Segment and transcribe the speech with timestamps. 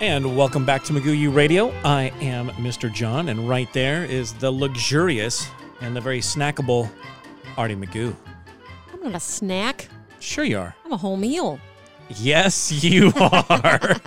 [0.00, 1.72] And welcome back to Magoo U Radio.
[1.84, 2.92] I am Mr.
[2.92, 5.48] John, and right there is the luxurious
[5.80, 6.88] and the very snackable
[7.56, 8.14] Artie Magoo.
[8.92, 9.88] I'm not a snack.
[10.20, 10.76] Sure, you are.
[10.84, 11.58] I'm a whole meal.
[12.10, 14.00] Yes, you are.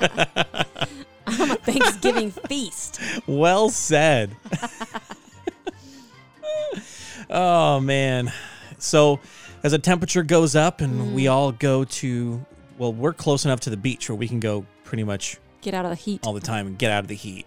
[1.27, 3.01] I'm a Thanksgiving feast.
[3.27, 4.33] well said.
[7.29, 8.31] oh, man.
[8.77, 9.19] So,
[9.61, 11.33] as the temperature goes up and we mm.
[11.33, 12.45] all go to,
[12.77, 15.85] well, we're close enough to the beach where we can go pretty much Get out
[15.85, 16.25] of the heat.
[16.25, 17.45] all the time and get out of the heat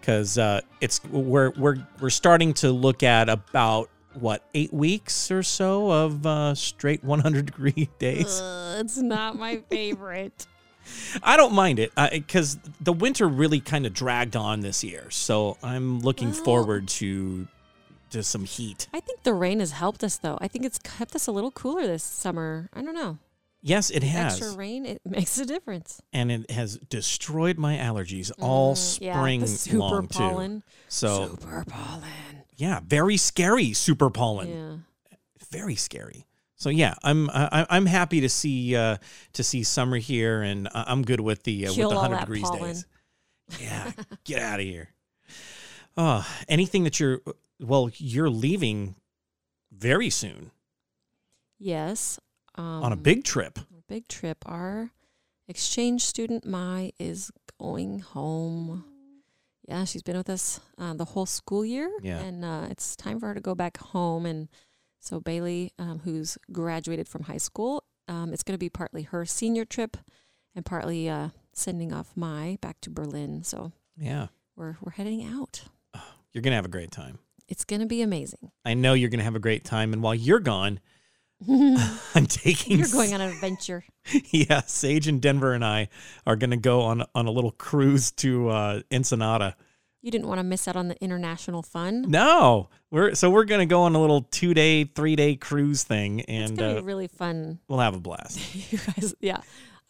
[0.00, 5.42] because uh, it's we're we're we're starting to look at about what eight weeks or
[5.42, 8.40] so of uh, straight 100 degree days.
[8.76, 10.46] It's not my favorite.
[11.22, 15.58] I don't mind it because the winter really kind of dragged on this year, so
[15.62, 17.46] I'm looking Well- forward to
[18.10, 18.88] to some heat.
[18.94, 20.38] I think the rain has helped us, though.
[20.40, 22.70] I think it's kept us a little cooler this summer.
[22.72, 23.18] I don't know.
[23.68, 26.00] Yes, it has, Extra rain, it makes a difference.
[26.12, 30.62] and it has destroyed my allergies all Mm, yeah, spring the super long too.
[30.88, 32.02] So Super pollen.
[32.56, 34.48] yeah, very scary super pollen.
[35.10, 35.16] Yeah.
[35.50, 36.26] very scary.
[36.56, 38.96] So yeah, I'm I, I'm happy to see uh,
[39.34, 42.42] to see summer here, and I- I'm good with the uh, with the hundred degrees
[42.42, 42.62] pollen.
[42.64, 42.86] days.
[43.60, 43.92] Yeah,
[44.24, 44.88] get out of here.
[45.96, 47.20] Oh, anything that you're
[47.60, 48.94] well, you're leaving
[49.72, 50.50] very soon
[51.60, 52.18] Yes.
[52.58, 53.58] Um, on a big trip.
[53.88, 54.38] big trip.
[54.46, 54.90] Our
[55.46, 58.84] exchange student Mai is going home.
[59.66, 62.18] Yeah, she's been with us uh, the whole school year, Yeah.
[62.20, 64.26] and uh, it's time for her to go back home.
[64.26, 64.48] And
[64.98, 69.24] so Bailey, um, who's graduated from high school, um, it's going to be partly her
[69.24, 69.96] senior trip,
[70.54, 73.42] and partly uh, sending off Mai back to Berlin.
[73.44, 75.62] So Yeah, we're we're heading out.
[76.32, 77.18] you're gonna have a great time.
[77.46, 78.50] It's going to be amazing.
[78.64, 80.80] I know you're gonna have a great time, and while you're gone,
[82.14, 83.84] I'm taking You're going on an adventure.
[84.30, 85.88] yeah, Sage and Denver and I
[86.26, 89.56] are gonna go on on a little cruise to uh, Ensenada.
[90.02, 92.02] You didn't want to miss out on the international fun.
[92.08, 96.22] No, we're so we're gonna go on a little two day, three day cruise thing,
[96.22, 98.54] and It's going to uh, be really fun we'll have a blast.
[98.72, 99.40] you guys, yeah,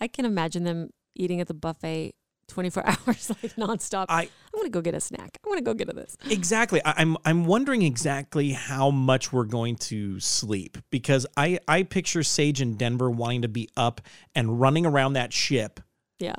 [0.01, 2.15] I can imagine them eating at the buffet
[2.49, 4.07] 24 hours, like nonstop.
[4.09, 4.29] I,
[4.59, 5.39] I am gonna go get a snack.
[5.45, 6.17] I'm gonna go get a this.
[6.31, 6.81] exactly.
[6.85, 12.23] I, I'm I'm wondering exactly how much we're going to sleep because I I picture
[12.23, 14.01] Sage and Denver wanting to be up
[14.35, 15.81] and running around that ship
[16.19, 16.35] Yeah,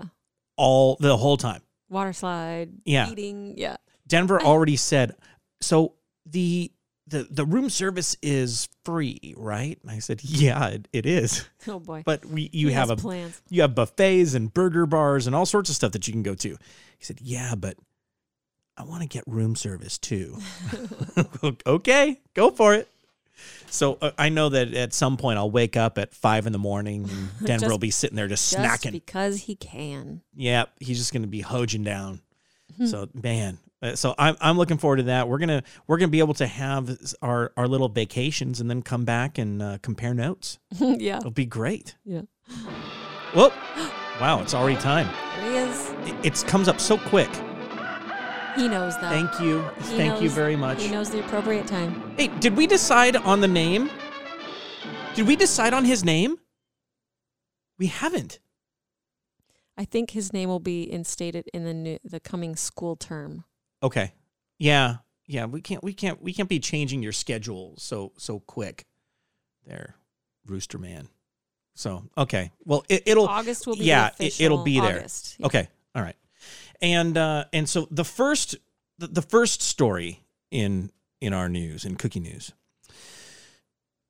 [0.57, 1.61] all the whole time.
[1.89, 2.71] water slide.
[2.85, 3.09] Yeah.
[3.09, 3.55] eating.
[3.57, 5.15] Yeah, Denver I- already said
[5.61, 5.93] so.
[6.25, 6.71] The
[7.07, 9.79] the the room service is free, right?
[9.81, 11.47] And I said, yeah, it, it is.
[11.67, 12.03] oh boy.
[12.05, 13.41] But we you He have a plans.
[13.49, 16.35] you have buffets and burger bars and all sorts of stuff that you can go
[16.35, 16.49] to.
[16.49, 17.77] He said, Yeah, but
[18.79, 20.37] I want to get room service too.
[21.67, 22.87] okay, go for it.
[23.69, 26.59] So uh, I know that at some point I'll wake up at five in the
[26.59, 28.91] morning and Denver Just- will be sitting there just, Just snacking.
[28.91, 30.21] because he can.
[30.35, 32.21] yeah, he's just going to be hoging down.
[32.77, 32.85] Hmm.
[32.85, 35.27] so man, uh, so I'm I'm looking forward to that.
[35.27, 39.05] We're gonna we're gonna be able to have our our little vacations and then come
[39.05, 40.59] back and uh, compare notes.
[40.79, 41.95] yeah, It'll be great.
[42.05, 42.21] yeah.
[43.35, 43.53] Whoop!
[44.21, 45.07] Wow, it's already time.
[45.39, 45.89] He is.
[46.05, 47.29] It, it comes up so quick.
[48.55, 49.09] He knows though.
[49.09, 49.61] Thank you.
[49.77, 50.83] He Thank you very much.
[50.83, 52.13] He knows the appropriate time.
[52.17, 53.89] Hey, did we decide on the name?
[55.15, 56.37] Did we decide on his name?
[57.77, 58.39] We haven't.
[59.77, 63.45] I think his name will be instated in the new, the coming school term.
[63.81, 64.13] Okay.
[64.57, 64.97] Yeah.
[65.25, 68.85] Yeah, we can't we can't we can't be changing your schedule so so quick.
[69.65, 69.95] There,
[70.47, 71.07] Rooster Man.
[71.75, 72.51] So, okay.
[72.65, 75.05] Well, it, it'll August will be yeah, it- it'll official be there.
[75.37, 75.45] Yeah.
[75.45, 75.67] Okay.
[75.95, 76.15] All right.
[76.81, 78.55] And uh and so the first
[78.97, 80.91] the, first story in
[81.21, 82.53] in our news in cookie news.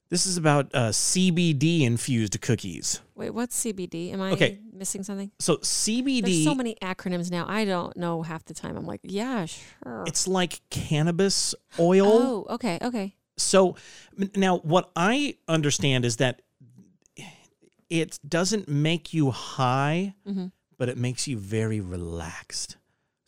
[0.09, 2.99] This is about uh, CBD infused cookies.
[3.15, 4.11] Wait, what's CBD?
[4.11, 4.57] Am I Okay.
[4.73, 5.29] missing something?
[5.37, 7.45] So CBD There's so many acronyms now.
[7.47, 8.75] I don't know half the time.
[8.75, 10.03] I'm like, yeah, sure.
[10.07, 12.07] it's like cannabis oil.
[12.07, 13.15] oh, okay, okay.
[13.37, 13.75] So
[14.35, 16.41] now what I understand is that
[17.89, 20.47] it doesn't make you high, hmm
[20.79, 22.77] but it makes you very relaxed.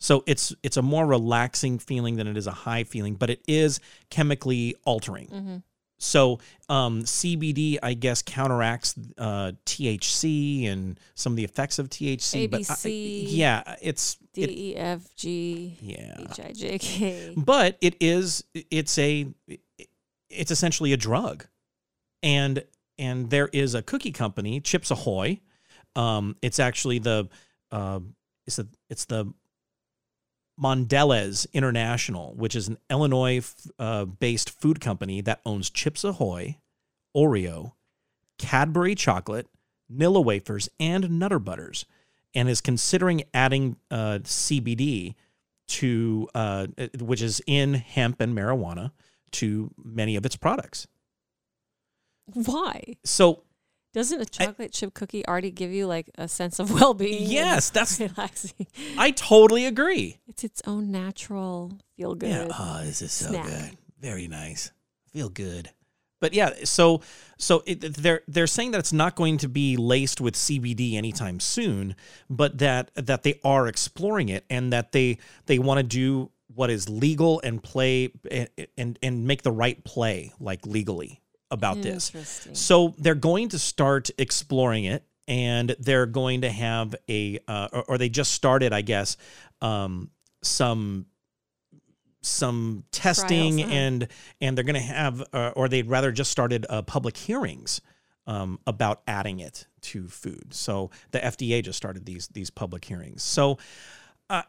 [0.00, 3.40] So it's it's a more relaxing feeling than it is a high feeling, but it
[3.46, 3.78] is
[4.10, 5.28] chemically altering.
[5.28, 5.56] hmm
[5.98, 12.50] So um, CBD, I guess, counteracts uh, THC and some of the effects of THC.
[12.50, 12.74] But I-
[13.30, 16.16] yeah, it's D E F G yeah.
[16.32, 17.34] H I J K.
[17.36, 19.28] but it is it's a
[20.28, 21.46] it's essentially a drug
[22.22, 22.64] and
[22.98, 25.40] and there is a cookie company chips ahoy
[25.96, 27.28] um it's actually the
[27.70, 28.00] uh
[28.46, 29.32] it's the it's the
[30.60, 36.58] Mondelez International, which is an Illinois f- uh, based food company that owns Chips Ahoy,
[37.16, 37.72] Oreo,
[38.38, 39.48] Cadbury chocolate,
[39.92, 41.84] Nilla wafers, and Nutter Butters.
[42.34, 45.14] and is considering adding uh, CBD
[45.68, 46.66] to, uh,
[46.98, 48.92] which is in hemp and marijuana,
[49.32, 50.86] to many of its products.
[52.32, 52.96] Why?
[53.04, 53.42] So
[53.92, 57.30] Doesn't a chocolate chip cookie already give you like a sense of well being?
[57.30, 58.66] yes, that's relaxing.
[58.96, 60.18] I totally agree.
[60.26, 62.48] It's its own natural feel good.
[62.48, 62.56] Yeah.
[62.58, 63.46] Oh, this is so snack.
[63.46, 63.78] good.
[64.00, 64.70] Very nice.
[65.12, 65.70] Feel good.
[66.20, 67.00] But yeah, so
[67.36, 71.40] so it, they're they're saying that it's not going to be laced with CBD anytime
[71.40, 71.96] soon,
[72.30, 76.70] but that that they are exploring it and that they they want to do what
[76.70, 78.48] is legal and play and,
[78.78, 81.21] and and make the right play like legally
[81.52, 82.10] about this.
[82.54, 87.84] So they're going to start exploring it, and they're going to have a, uh, or,
[87.90, 89.16] or they just started, I guess,
[89.60, 90.10] um,
[90.42, 91.06] some
[92.24, 93.76] some testing Trials, huh?
[93.76, 94.08] and
[94.40, 97.80] and they're going to have uh, or they'd rather just started uh, public hearings
[98.28, 103.24] um, about adding it to food so the fda just started these these public hearings
[103.24, 103.58] so
[104.30, 104.42] uh,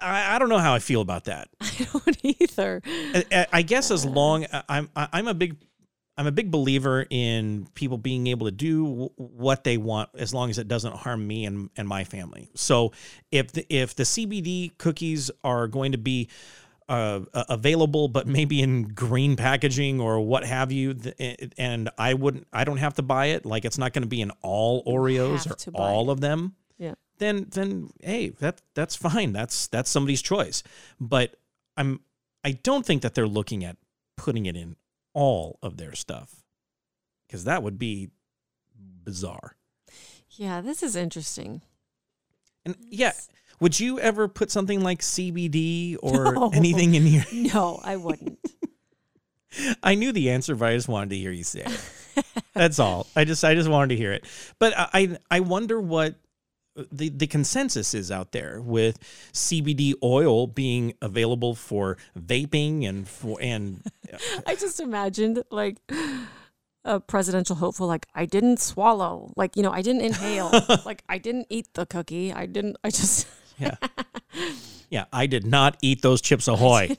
[0.00, 2.80] I, I don't know how i feel about that I don't either.
[2.86, 5.56] I- I, I guess as long I'm I'm a big
[6.18, 10.34] I'm a big believer in people being able to do w- what they want as
[10.34, 12.50] long as it doesn't harm me and, and my family.
[12.54, 12.92] So
[13.30, 16.28] if the, if the CBD cookies are going to be
[16.88, 20.96] uh, available, but maybe in green packaging or what have you,
[21.56, 23.46] and I wouldn't, I don't have to buy it.
[23.46, 26.12] Like it's not going to be in all Oreos or all it.
[26.14, 26.94] of them Yeah.
[27.18, 30.62] then then hey that that's fine that's that's somebody's choice
[31.00, 31.34] but
[31.76, 32.00] i'm
[32.44, 33.76] i don't think that they're looking at
[34.16, 34.76] putting it in
[35.18, 36.42] all of their stuff
[37.26, 38.08] because that would be
[39.04, 39.56] bizarre
[40.30, 41.62] Yeah, this is interesting.
[42.64, 43.12] and yeah
[43.60, 46.50] would you ever put something like cbd or No.
[46.54, 47.24] anything in here?
[47.54, 48.38] No, I wouldn't.
[49.82, 52.24] i knew the answer but i just wanted to hear you say it
[52.54, 54.24] that's all i just i just wanted to hear it
[54.58, 56.14] but i i I wonder what
[56.90, 58.98] the, the consensus is out there with
[59.32, 63.82] CBD oil being available for vaping and for and
[64.46, 65.78] I just imagined like
[66.84, 70.50] a presidential hopeful, like I didn't swallow, like you know, I didn't inhale,
[70.84, 73.26] like I didn't eat the cookie, I didn't, I just
[73.58, 73.76] yeah.
[74.90, 76.96] Yeah I did not eat those chips ahoy.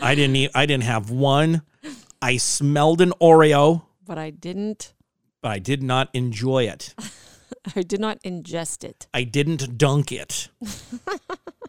[0.00, 1.62] I didn't eat I didn't have one.
[2.22, 3.82] I smelled an Oreo.
[4.04, 4.94] But I didn't,
[5.42, 6.94] but I did not enjoy it
[7.74, 9.06] I did not ingest it.
[9.12, 10.48] I didn't dunk it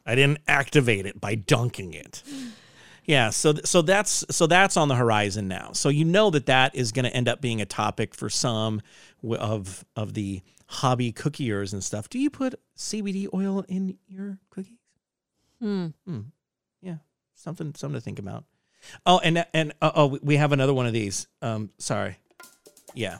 [0.05, 2.23] I didn't activate it by dunking it
[3.05, 5.71] Yeah, so so that's so that's on the horizon now.
[5.71, 8.81] So you know that that is going to end up being a topic for some
[9.23, 12.09] of of the hobby cookiers and stuff.
[12.09, 14.77] Do you put CBD oil in your cookies?
[15.61, 15.87] Hmm.
[16.81, 16.97] Yeah,
[17.33, 18.43] something something to think about.
[19.05, 21.27] Oh, and and uh, oh, we have another one of these.
[21.41, 22.17] Um, sorry.
[22.93, 23.19] Yeah.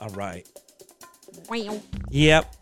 [0.00, 0.46] All right.
[2.10, 2.54] Yep.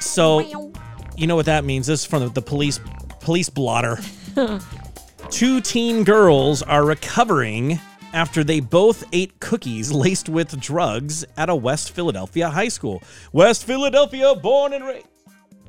[0.00, 0.72] So
[1.16, 1.86] you know what that means?
[1.86, 2.80] This is from the, police
[3.20, 3.98] police blotter.
[5.30, 7.80] Two teen girls are recovering
[8.12, 13.02] after they both ate cookies laced with drugs at a West Philadelphia high school.
[13.32, 15.06] West Philadelphia, born and raised.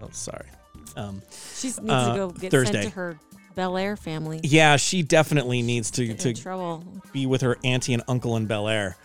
[0.02, 0.46] Oh, sorry.
[0.96, 1.22] Um,
[1.56, 2.74] She needs Uh, to go get Thursday.
[2.84, 3.20] sent to her
[3.56, 4.40] Bel Air family.
[4.44, 6.84] yeah, she definitely needs to to trouble.
[7.12, 8.96] be with her auntie and uncle in Bel Air.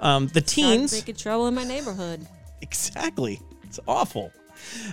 [0.00, 2.26] Um, the teens, making trouble in my neighborhood.
[2.62, 3.40] exactly.
[3.64, 4.32] It's awful.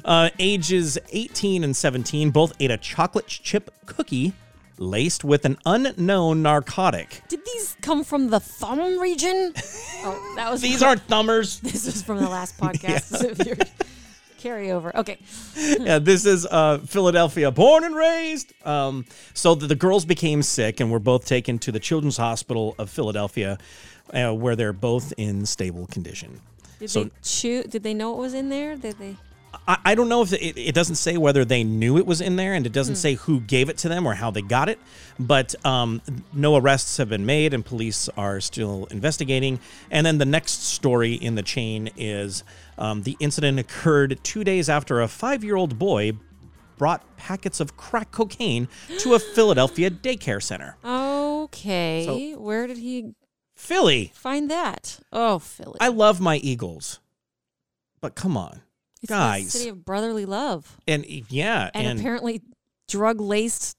[0.05, 4.33] Uh, ages 18 and 17 both ate a chocolate chip cookie
[4.77, 7.21] laced with an unknown narcotic.
[7.27, 9.53] Did these come from the thumb region?
[10.03, 11.59] oh, that was These aren't thumbers.
[11.63, 13.45] This was from the last podcast.
[13.45, 13.57] You're-
[14.39, 14.93] Carryover.
[14.93, 15.17] Okay.
[15.55, 18.53] yeah, this is uh, Philadelphia, born and raised.
[18.65, 22.75] Um, so the, the girls became sick and were both taken to the Children's Hospital
[22.77, 23.57] of Philadelphia,
[24.13, 26.39] uh, where they're both in stable condition.
[26.79, 27.63] Did So- they chew?
[27.63, 28.75] Did they know it was in there?
[28.75, 29.17] Did they?
[29.67, 32.35] I, I don't know if it, it doesn't say whether they knew it was in
[32.35, 34.79] there, and it doesn't say who gave it to them or how they got it.
[35.19, 36.01] But um,
[36.33, 39.59] no arrests have been made, and police are still investigating.
[39.89, 42.43] And then the next story in the chain is
[42.77, 46.13] um, the incident occurred two days after a five-year-old boy
[46.77, 48.67] brought packets of crack cocaine
[48.99, 50.77] to a Philadelphia daycare center.
[50.85, 52.33] Okay.
[52.35, 53.13] Where did he
[53.57, 54.99] Philly, find that?
[55.11, 55.77] Oh, Philly.
[55.81, 56.99] I love my Eagles,
[57.99, 58.61] but come on,
[59.01, 59.45] it's guys.
[59.45, 62.41] the city of brotherly love, and yeah, and, and apparently
[62.87, 63.77] drug laced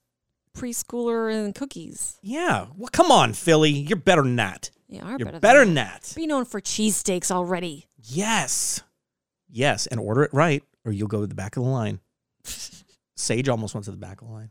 [0.55, 2.17] preschooler and cookies.
[2.21, 2.67] Yeah.
[2.75, 3.71] Well, come on, Philly.
[3.71, 4.69] You're better than that.
[4.87, 6.13] Yeah, are You're better, better, than than that.
[6.15, 7.87] Be known for cheesesteaks already.
[8.03, 8.81] Yes.
[9.49, 9.87] Yes.
[9.87, 11.99] And order it right, or you'll go to the back of the line.
[13.19, 14.49] Sage almost went to the back of the line.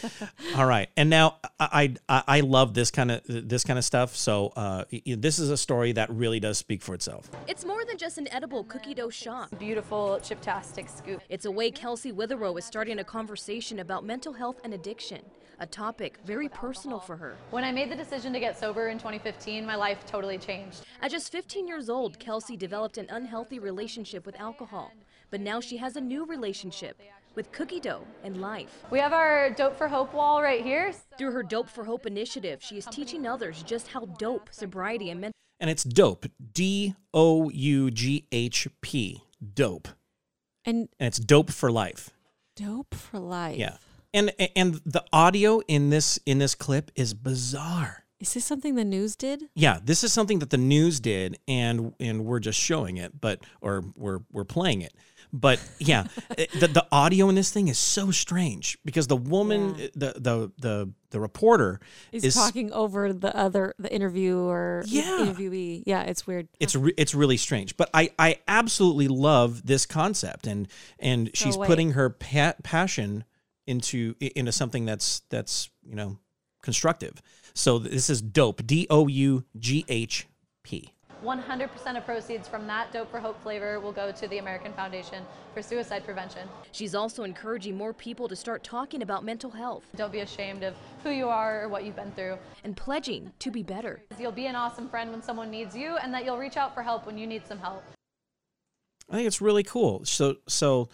[0.56, 4.16] All right, and now I I, I love this kind of this kind of stuff.
[4.16, 7.30] So uh, y- y- this is a story that really does speak for itself.
[7.46, 9.56] It's more than just an edible cookie dough shop.
[9.58, 11.22] Beautiful chiptastic scoop.
[11.28, 15.20] It's a way Kelsey Witherow is starting a conversation about mental health and addiction,
[15.60, 17.36] a topic very personal for her.
[17.50, 20.84] When I made the decision to get sober in 2015, my life totally changed.
[21.00, 24.90] At just 15 years old, Kelsey developed an unhealthy relationship with alcohol,
[25.30, 27.00] but now she has a new relationship
[27.34, 28.84] with cookie dough and life.
[28.90, 30.92] We have our Dope for Hope wall right here.
[31.18, 35.20] Through her Dope for Hope initiative, she is teaching others just how dope sobriety and
[35.20, 36.26] mental And it's dope.
[36.52, 39.22] D O U G H P.
[39.54, 39.88] Dope.
[40.64, 42.10] And And it's dope for life.
[42.56, 43.58] dope for life.
[43.58, 43.76] Yeah.
[44.12, 48.04] And and the audio in this in this clip is bizarre.
[48.18, 49.44] Is this something the news did?
[49.54, 53.40] Yeah, this is something that the news did and and we're just showing it, but
[53.60, 54.92] or we're we're playing it.
[55.32, 56.04] But yeah,
[56.36, 59.84] eh, the the audio in this thing is so strange because the woman Yeah.
[59.84, 61.80] Eh, the the the the reporter
[62.12, 65.18] Is, is talking over the other the interviewer Yeah.
[65.26, 65.82] interviewee.
[65.86, 66.48] Yeah, it's weird.
[66.58, 70.66] it's re- it's really strange but i i absolutely love this concept and
[70.98, 71.66] and she's wait.
[71.66, 73.24] putting her pa- passion
[73.66, 76.18] into into something that's that's you know
[76.62, 77.22] constructive
[77.54, 80.26] so this is dope d o u g h
[80.62, 80.92] p
[81.24, 85.24] 100% of proceeds from that Dope for Hope flavor will go to the American Foundation
[85.54, 86.48] for Suicide Prevention.
[86.72, 90.74] She's also encouraging more people to start talking about mental health Don't be ashamed of
[91.02, 92.38] who you are or what you've been through.
[92.64, 94.00] and pledging to be better.
[94.18, 96.82] You'll be an awesome friend when someone needs you, and that you'll reach out for
[96.82, 97.82] help when you need some help.
[99.10, 100.88] i think it's really cool so so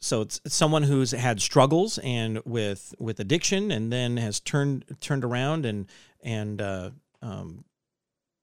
[0.00, 4.84] so it's it's someone who's had struggles and with with addiction and then has turned
[5.00, 5.86] turned around and
[6.22, 6.90] and uh,
[7.22, 7.64] um,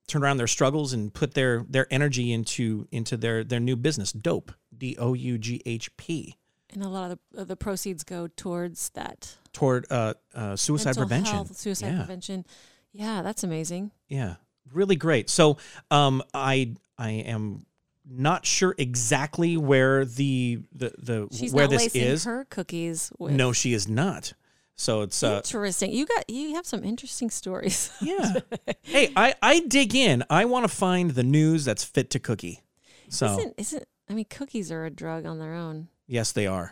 [0.08, 4.12] turned around their struggles and put their their energy into into their their new business.
[4.12, 4.52] Dope.
[4.76, 6.36] D o u g h p.
[6.74, 9.38] And a lot of the, the proceeds go towards that.
[9.54, 11.34] Toward uh, uh, suicide mental prevention.
[11.34, 11.98] health, suicide yeah.
[11.98, 12.46] prevention.
[12.92, 13.92] Yeah, that's amazing.
[14.08, 14.36] yeah.
[14.74, 15.30] Really great.
[15.30, 15.58] So
[15.92, 17.66] um i i am
[18.10, 22.24] not sure exactly where the the, the She's where not this is.
[22.26, 24.34] her cookies with no she is not
[24.78, 25.92] so it's uh interesting.
[25.92, 27.92] You got you have some interesting stories.
[28.02, 28.36] yeah
[28.84, 32.62] hey i i dig in i want to find the news that's fit to cookie
[33.10, 35.88] so Isn't isn't I mean cookies are a drug on their own.
[36.08, 36.72] yes they are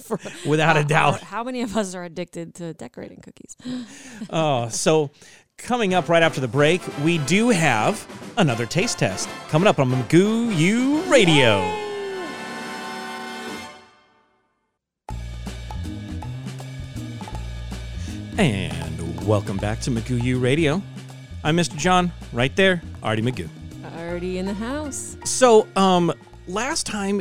[0.00, 3.56] For- without a doubt How, how many of us are addicted to decorating cookies?
[4.30, 5.10] Oh, so
[5.58, 8.06] coming up right after the break, we do have
[8.38, 11.83] another taste test coming up on Magoo U Radio.
[18.36, 20.82] And welcome back to Magoo U Radio.
[21.44, 21.76] I'm Mr.
[21.76, 23.48] John, right there, Artie Magoo.
[23.96, 25.16] Already in the house.
[25.24, 26.12] So, um,
[26.48, 27.20] last time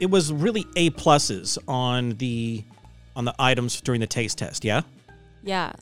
[0.00, 2.64] it was really A pluses on the
[3.16, 4.64] on the items during the taste test.
[4.64, 4.82] Yeah,
[5.44, 5.72] Yeah.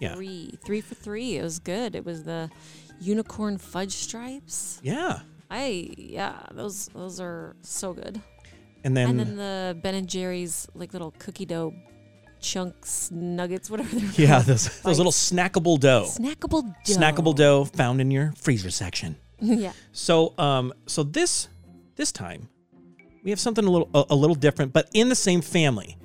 [0.00, 0.14] Yeah.
[0.16, 0.58] Three.
[0.64, 1.36] Three for three.
[1.36, 1.94] It was good.
[1.94, 2.50] It was the
[3.00, 4.80] unicorn fudge stripes.
[4.82, 5.20] yeah.
[5.48, 8.20] I yeah, those those are so good.
[8.84, 11.72] And then, And then the Ben and Jerry's like little cookie dough
[12.42, 14.46] chunks, nuggets, whatever they're yeah, called.
[14.46, 16.06] those those little snackable dough.
[16.06, 16.94] snackable dough.
[16.94, 19.16] snackable dough found in your freezer section.
[19.40, 19.72] yeah.
[19.92, 21.48] So, um, so this
[21.96, 22.48] this time
[23.24, 25.96] we have something a little a, a little different, but in the same family.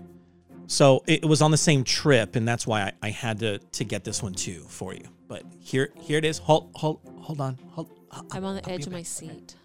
[0.67, 3.57] So it, it was on the same trip, and that's why I, I had to
[3.59, 5.05] to get this one too for you.
[5.27, 6.37] But here here it is.
[6.37, 7.57] Hold hold hold on.
[7.71, 7.91] Hold.
[8.31, 9.55] I'm on the edge of my seat.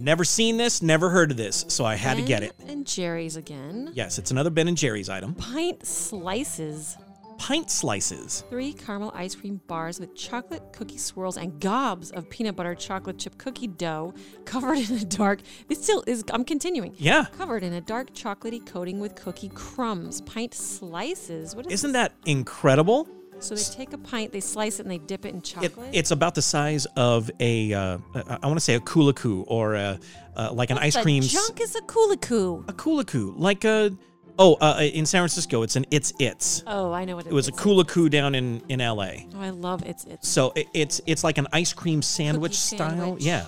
[0.00, 2.54] Never seen this, never heard of this, so I had to get it.
[2.66, 3.90] And Jerry's again.
[3.92, 5.34] Yes, it's another Ben and Jerry's item.
[5.34, 6.96] Pint slices.
[7.36, 8.42] Pint slices.
[8.48, 13.18] Three caramel ice cream bars with chocolate cookie swirls and gobs of peanut butter chocolate
[13.18, 14.14] chip cookie dough
[14.46, 15.40] covered in a dark.
[15.68, 16.24] This still is.
[16.32, 16.94] I'm continuing.
[16.96, 17.26] Yeah.
[17.36, 20.22] Covered in a dark chocolatey coating with cookie crumbs.
[20.22, 21.54] Pint slices.
[21.54, 23.06] What is Isn't that incredible?
[23.40, 25.90] So they take a pint, they slice it, and they dip it in It, chocolate.
[25.92, 29.98] it's about the size of a, uh, I want to say a kuliku or a,
[30.36, 31.22] uh, like an What ice cream.
[31.22, 32.68] junk is a kuliku.
[32.68, 33.90] A kuliku, like a,
[34.38, 36.62] oh, uh, in San Francisco, it's an It's It's.
[36.66, 37.32] Oh, I know what it is.
[37.32, 39.10] It was a kuliku down in, in LA.
[39.34, 40.28] Oh, I love it's it's.
[40.28, 42.90] So it, it's it's like an ice cream sandwich Cookie style.
[42.90, 43.24] sandwich.
[43.24, 43.46] Yeah.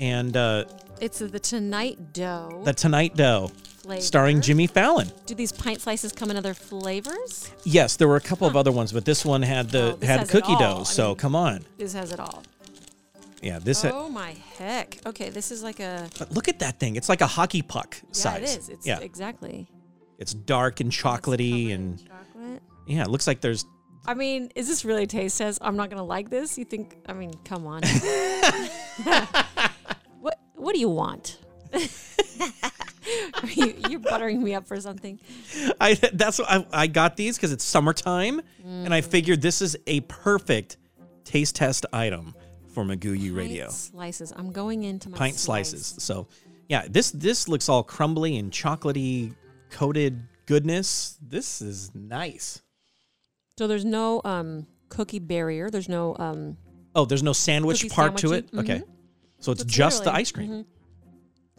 [0.00, 0.64] And uh,
[1.00, 3.50] It's the tonight dough the Tonight Dough,
[3.86, 4.02] flavor.
[4.02, 5.10] starring Jimmy Fallon.
[5.26, 7.50] Do these pint slices come in other flavors?
[7.64, 10.28] Yes, there were a couple of other ones, but this one had the Oh, had
[10.28, 10.78] cookie dough.
[10.80, 11.64] I so mean- come on.
[11.78, 12.42] This has it all.
[13.42, 13.84] Yeah, this.
[13.84, 14.98] Oh my heck.
[15.06, 16.08] Okay, this is like a.
[16.18, 16.96] but look at that thing.
[16.96, 18.42] It's like a hockey puck Yeah, size.
[18.54, 18.68] it is.
[18.70, 19.68] It's yeah, exactly.
[20.18, 22.62] it's dark and chocolatey and Chocolate.
[22.86, 23.64] yeah, it looks like there's
[24.08, 25.58] I mean, is this really a taste test?
[25.62, 26.56] I'm not gonna like this.
[26.58, 26.96] You think?
[27.06, 27.82] I mean, come on.
[30.20, 31.38] what What do you want?
[33.58, 35.18] Are you, you're buttering me up for something.
[35.80, 39.76] I that's what I, I got these because it's summertime, and I figured this is
[39.86, 40.76] a perfect
[41.24, 42.34] taste test item
[42.68, 43.64] for Magoo U Radio.
[43.64, 44.32] Pint slices.
[44.36, 45.70] I'm going into my Pint slice.
[45.70, 46.02] slices.
[46.02, 46.28] So
[46.68, 49.34] yeah, this this looks all crumbly and chocolatey
[49.70, 51.18] coated goodness.
[51.20, 52.62] This is nice.
[53.58, 55.70] So there's no um, cookie barrier.
[55.70, 56.56] There's no um,
[56.94, 58.50] Oh, there's no sandwich part to it.
[58.52, 58.58] sandwichy?
[58.60, 58.82] Okay,
[59.40, 60.50] so it's So it's just the ice cream.
[60.50, 60.64] mhm.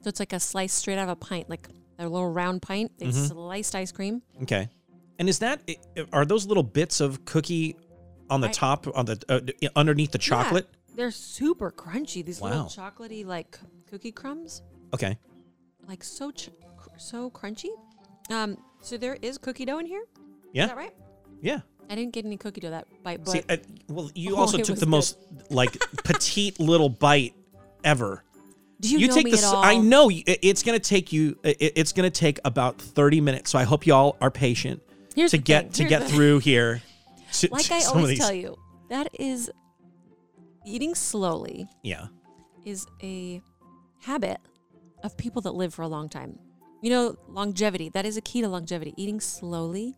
[0.04, 1.68] So it's like a slice straight out of a pint, like
[2.00, 2.92] a little round pint.
[2.98, 3.26] They Mm-hmm.
[3.26, 4.22] sliced ice cream.
[4.44, 4.70] Okay,
[5.20, 5.62] and is that
[6.14, 7.76] are those little bits of cookie
[8.30, 10.68] on the I- top on the uh, underneath the Yeah, chocolate?
[10.96, 12.24] they're super crunchy.
[12.26, 12.66] These little Wow.
[12.68, 13.58] chocolatey like
[13.90, 14.62] cookie crumbs,
[14.94, 15.18] Okay,
[15.88, 16.50] like so ch-
[16.98, 17.70] so crunchy.
[18.30, 20.04] Um, so there is cookie dough in here?
[20.54, 20.94] yeah, that right?
[21.42, 21.62] yeah.
[21.90, 23.56] I didn't get any cookie dough that bite, but See, uh,
[23.88, 24.90] well, you Oh, also took the good.
[24.90, 25.18] most
[25.50, 27.34] like petite little bite
[27.86, 28.24] ever.
[28.80, 29.38] Do you, know take me the.
[29.40, 29.64] at all?
[29.64, 31.38] I know it's going to take you.
[31.44, 33.52] It's going to take about thirty minutes.
[33.52, 34.82] So I hope y'all are patient
[35.16, 36.82] Here's to get to get through here.
[37.34, 38.56] to- Like to I always tell you,
[38.90, 39.50] that is
[40.66, 42.08] eating slowly Yeah.
[42.66, 43.42] is a
[44.02, 44.38] habit
[45.04, 46.38] of people that live for a long time.
[46.82, 47.90] You know, longevity.
[47.90, 48.94] That is a key to longevity.
[48.98, 49.96] Eating slowly.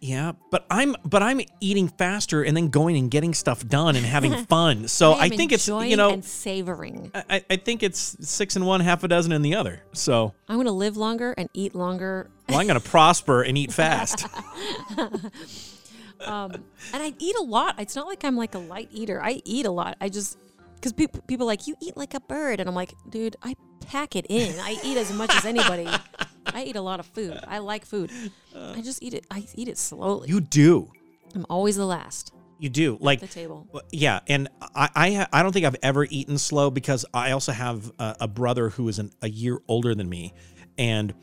[0.00, 4.06] Yeah, but I'm but I'm eating faster and then going and getting stuff done and
[4.06, 4.88] having fun.
[4.88, 7.10] So I, am think it's you know and savoring.
[7.14, 9.82] I, I think it's six in one, half a dozen in the other.
[9.92, 12.30] So I'm to live longer and eat longer.
[12.48, 14.26] well, I'm going to prosper and eat fast.
[16.22, 16.52] Um,
[16.92, 17.80] and I eat a lot.
[17.80, 19.22] It's not like I'm like a light eater.
[19.22, 19.96] I eat a lot.
[20.00, 20.36] I just
[20.74, 23.54] because people people like you eat like a bird, and I'm like, dude, I
[23.86, 24.58] pack it in.
[24.60, 25.88] I eat as much as anybody.
[26.54, 27.38] I eat a lot of food.
[27.46, 28.10] I like food.
[28.54, 28.74] Uh.
[28.76, 29.26] I just eat it.
[29.30, 30.28] I eat it slowly.
[30.28, 30.90] you do,
[31.34, 32.98] I'm always the last you do.
[33.00, 33.66] Like the table.
[33.90, 37.52] Yeah, and I I, ha- I don't think I've ever eaten slow because I also
[37.52, 40.34] have a, a brother who is an, a year older than me,
[40.76, 41.14] and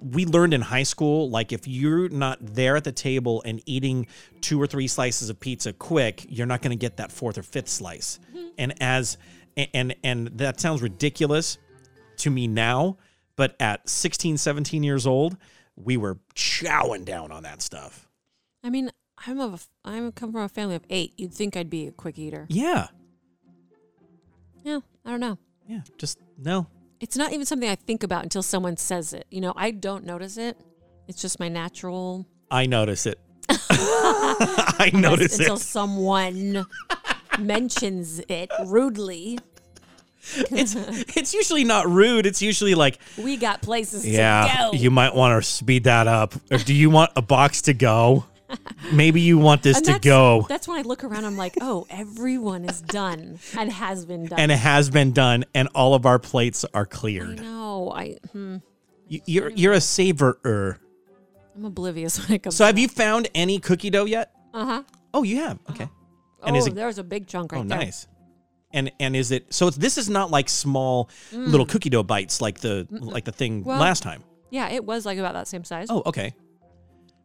[0.00, 4.06] we learned in high school like if you're not there at the table and eating
[4.40, 7.42] two or three slices of pizza quick, you're not going to get that fourth or
[7.42, 8.20] fifth slice.
[8.30, 8.48] Mm-hmm.
[8.58, 9.18] And as
[9.56, 11.58] and and that sounds ridiculous
[12.18, 12.98] to me now,
[13.36, 15.36] but at 16, 17 years old,
[15.76, 18.08] we were chowing down on that stuff.
[18.62, 18.90] I mean,
[19.26, 21.14] I'm of a, I'm come from a family of eight.
[21.16, 22.46] You'd think I'd be a quick eater.
[22.48, 22.88] Yeah,
[24.64, 25.38] Yeah, I don't know.
[25.66, 26.66] yeah, just no.
[27.00, 29.26] It's not even something I think about until someone says it.
[29.30, 30.56] You know, I don't notice it.
[31.08, 32.26] It's just my natural.
[32.50, 33.18] I notice it.
[33.50, 35.40] I notice until it.
[35.40, 36.66] Until someone
[37.40, 39.38] mentions it rudely.
[40.50, 40.74] It's
[41.16, 42.26] it's usually not rude.
[42.26, 44.78] It's usually like, We got places yeah, to go.
[44.78, 46.34] you might want to speed that up.
[46.50, 48.24] Or do you want a box to go?
[48.92, 50.44] Maybe you want this And to that's, go.
[50.48, 51.24] That's when I look around.
[51.24, 54.38] I'm like, oh, everyone is done and has been done.
[54.38, 57.40] And it has been done, and all of our plates are I cleared.
[57.40, 57.90] know.
[57.94, 58.56] I hmm,
[59.08, 60.78] You, you're you're a savorer.
[61.56, 62.56] I'm oblivious when it comes.
[62.56, 64.30] So have you found any cookie dough yet?
[64.54, 64.82] Uh huh.
[65.14, 65.58] Oh, you have.
[65.70, 65.88] Okay.
[66.42, 67.78] Oh, And is it- there's a big chunk right oh, there.
[67.78, 68.06] Oh, nice.
[68.72, 69.66] And and is it so?
[69.68, 73.62] It's, this is not like small little cookie dough bites like the like the thing
[73.62, 73.66] Mm.
[73.66, 74.24] Well- last time.
[74.50, 75.86] Yeah, it was like about that same size.
[75.90, 76.34] Oh, okay.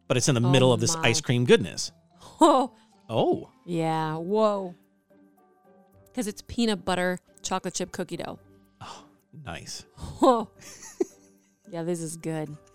[0.06, 1.08] But it's in the middle Oh of this my.
[1.08, 1.92] ice cream goodness.
[2.40, 2.72] Oh,
[3.10, 4.16] Oh, yeah.
[4.16, 4.74] Whoa.
[6.06, 8.38] Because it's peanut butter chocolate chip cookie dough.
[8.80, 9.04] Oh
[9.46, 9.84] nice.
[10.22, 10.48] Oh.
[11.70, 12.48] yeah, this is good.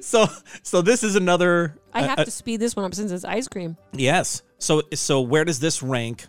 [0.00, 0.26] So
[0.62, 1.76] so this is another.
[1.92, 3.76] I have uh, to speed this one up since it's ice cream.
[3.92, 4.42] Yes.
[4.64, 6.26] So so where does this rank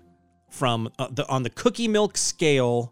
[0.50, 2.92] from uh, the on the cookie milk scale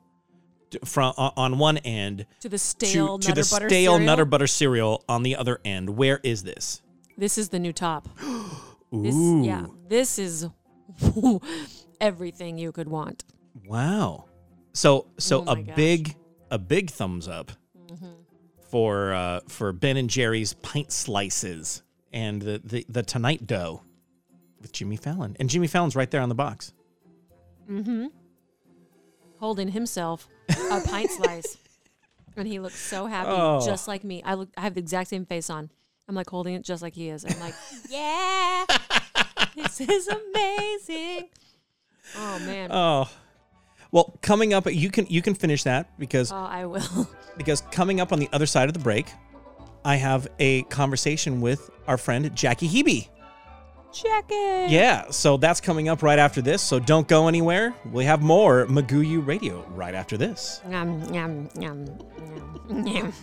[0.70, 3.92] t- from uh, on one end To the stale to, to nutter the butter stale
[3.94, 4.06] cereal.
[4.06, 5.90] nutter butter cereal on the other end?
[5.98, 6.82] Where is this?
[7.18, 8.08] This is the new top.
[8.96, 9.44] This, Ooh.
[9.44, 10.48] yeah, this is
[12.00, 13.24] everything you could want.
[13.68, 14.26] Wow.
[14.74, 15.76] So so Oh a gosh.
[15.76, 16.16] big
[16.52, 17.52] a big thumbs up
[17.88, 18.06] Mm-hmm.
[18.70, 23.82] for uh, for Ben and Jerry's pint slices and the, the the tonight dough
[24.64, 26.74] with Jimmy Fallon and Jimmy Fallon's right there on the box.
[27.70, 28.08] Mm-hmm.
[29.40, 31.58] Holding himself a pint slice,
[32.38, 33.64] and he looks so happy, Oh.
[33.66, 34.24] just like me.
[34.24, 35.70] I look, I have the exact same face on.
[36.08, 37.24] I'm like holding it just like he is.
[37.26, 37.54] I'm like,
[37.90, 38.66] yeah,
[39.56, 41.30] this is amazing.
[42.18, 42.70] Oh man.
[42.72, 43.10] Oh.
[43.92, 47.08] Well, coming up you can you can finish that because Oh, I will.
[47.38, 49.08] because coming up on the other side of the break,
[49.86, 53.10] I have a conversation with our friend Jackie Hebe.
[53.94, 54.72] Check it.
[54.72, 56.64] Yeah, so that's coming up right after this.
[56.64, 57.76] So don't go anywhere.
[57.92, 60.62] We have more Magoo U Radio right after this.
[60.68, 61.86] Yum, yum, yum,
[62.70, 63.14] yum, yum.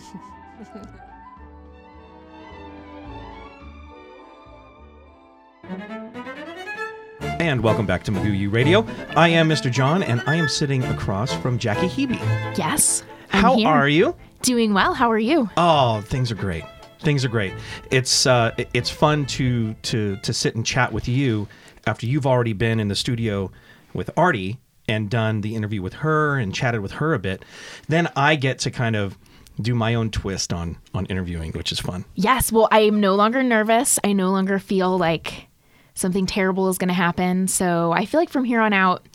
[7.41, 8.87] And welcome back to Magoo Radio.
[9.17, 9.73] I am Mr.
[9.73, 12.19] John, and I am sitting across from Jackie Hebe.
[12.57, 13.03] Yes.
[13.33, 13.69] I'm How here.
[13.69, 14.15] are you?
[14.43, 14.95] Doing well.
[14.95, 15.51] How are you?
[15.57, 16.65] Oh, things are great.
[17.01, 17.55] Things are great.
[17.91, 21.49] It's uh, it's fun to to to sit and chat with you
[21.87, 23.51] after you've already been in the studio
[23.95, 27.45] with Artie and done the interview with her and chatted with her a bit.
[27.89, 29.17] Then I get to kind of
[29.61, 32.05] do my own twist on on interviewing, which is fun.
[32.15, 32.53] Yes.
[32.53, 33.99] Well, I am no longer nervous.
[34.05, 35.49] I no longer feel like
[35.95, 37.49] something terrible is going to happen.
[37.49, 39.07] So I feel like from here on out,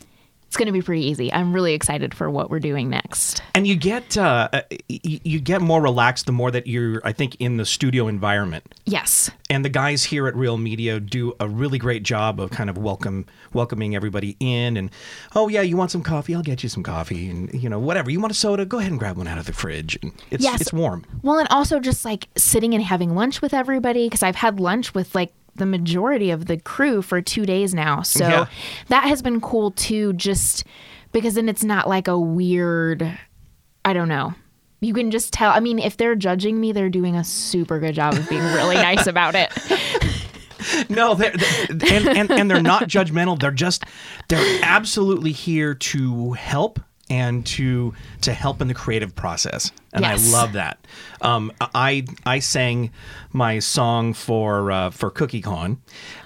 [0.46, 1.32] it's going to be pretty easy.
[1.32, 3.42] I'm really excited for what we're doing next.
[3.54, 7.36] And you get uh, uh, you get more relaxed the more that you're, I think,
[7.40, 8.64] in the studio environment.
[8.84, 9.30] Yes.
[9.50, 12.78] and the guys here at Real Media do a really great job of kind of
[12.78, 14.90] welcome welcoming everybody in and
[15.34, 18.10] oh yeah you want some coffee I'll get you some coffee and you know whatever
[18.10, 20.42] you want a soda go ahead and grab one out of the fridge and it's
[20.44, 20.60] Yes.
[20.60, 24.36] it's warm Well, and also just like sitting and having lunch with everybody because I've
[24.36, 28.02] had lunch with like the majority of the crew for two days now.
[28.02, 28.46] So Yeah.
[28.88, 30.64] that has been cool too, just
[31.12, 33.18] because then it's not like a weird,
[33.84, 34.34] I don't know.
[34.80, 35.50] You can just tell.
[35.50, 38.74] I mean, if they're judging me, they're doing a super good job of being really
[38.76, 39.50] nice about it.
[40.88, 41.32] no they're,
[41.70, 43.84] they're- and, and and they're not judgmental they're just
[44.28, 50.32] they're absolutely here to help and to to help in the creative process and Yes.
[50.32, 50.78] I love that
[51.22, 52.90] um, I I sang
[53.32, 55.78] my song for uh, for CookieCon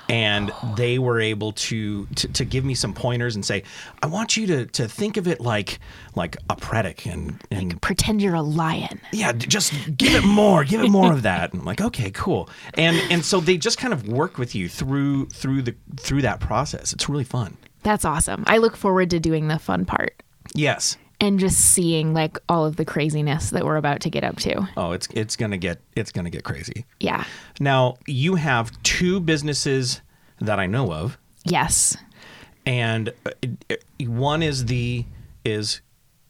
[0.08, 3.62] and they were able to, to to give me some pointers and say
[4.02, 5.78] I want you to to think of it like
[6.16, 9.00] like a predic and and Pretend you're a lion.
[9.12, 11.52] yeah, just give it more, give it more of that.
[11.52, 12.48] And I'm like, okay, cool.
[12.74, 16.40] And and so they just kind of work with you through through the through that
[16.40, 16.92] process.
[16.92, 17.56] It's really fun.
[17.82, 18.44] That's awesome.
[18.46, 20.14] I look forward to doing the fun part
[20.54, 20.96] Yes.
[21.22, 24.66] and just seeing like all of the craziness that we're about to get up to.
[24.76, 26.86] Oh, it's it's gonna get it's gonna get crazy.
[26.98, 27.24] Yeah.
[27.60, 30.00] Now you have two businesses
[30.40, 31.96] that I know of, Yes.
[32.66, 35.04] and uh, one is the
[35.44, 35.80] is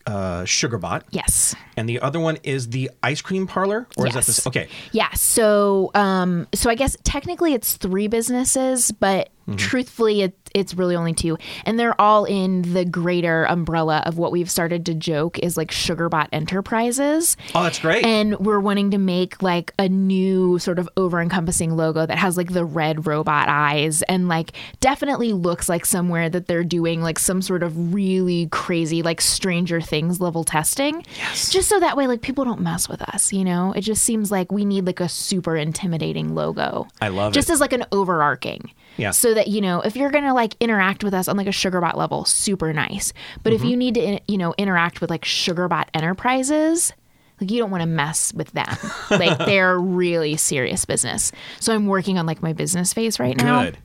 [0.06, 1.54] uh, SugarBot, Yes.
[1.76, 4.26] and the other one is the ice cream parlor, or is that Yes.
[4.26, 4.46] this?
[4.46, 5.10] Okay, Yeah.
[5.12, 9.56] So, um, so I guess technically it's three businesses, but Mm-hmm.
[9.56, 14.32] truthfully, it, it's really only two, and they're all in the greater umbrella of what
[14.32, 17.36] we've started to joke is like SugarBot Enterprises.
[17.54, 18.04] oh, that's great.
[18.04, 22.36] And we're wanting to make like a new sort of over encompassing logo that has
[22.36, 27.18] like the red robot eyes and like definitely looks like somewhere that they're doing like
[27.18, 31.04] some sort of really crazy, like Stranger Things level testing.
[31.16, 31.50] Yes.
[31.50, 33.72] Just so that way, like people don't mess with us, you know?
[33.72, 36.86] It just seems like we need like a super intimidating logo.
[37.00, 37.50] I love just it.
[37.50, 38.72] Just as like an overarching.
[38.96, 39.12] Yeah.
[39.12, 41.96] So that, you know, if you're to like interact with us on like a SugarBot
[41.96, 43.12] level, super nice.
[43.42, 43.64] But Mm-hmm.
[43.64, 46.92] if you need to, you know, interact with like SugarBot Enterprises,
[47.40, 48.76] like you don't want to mess with them.
[49.10, 51.32] like they're really serious business.
[51.60, 53.64] So I'm working on like my business phase right now.
[53.64, 53.78] Good.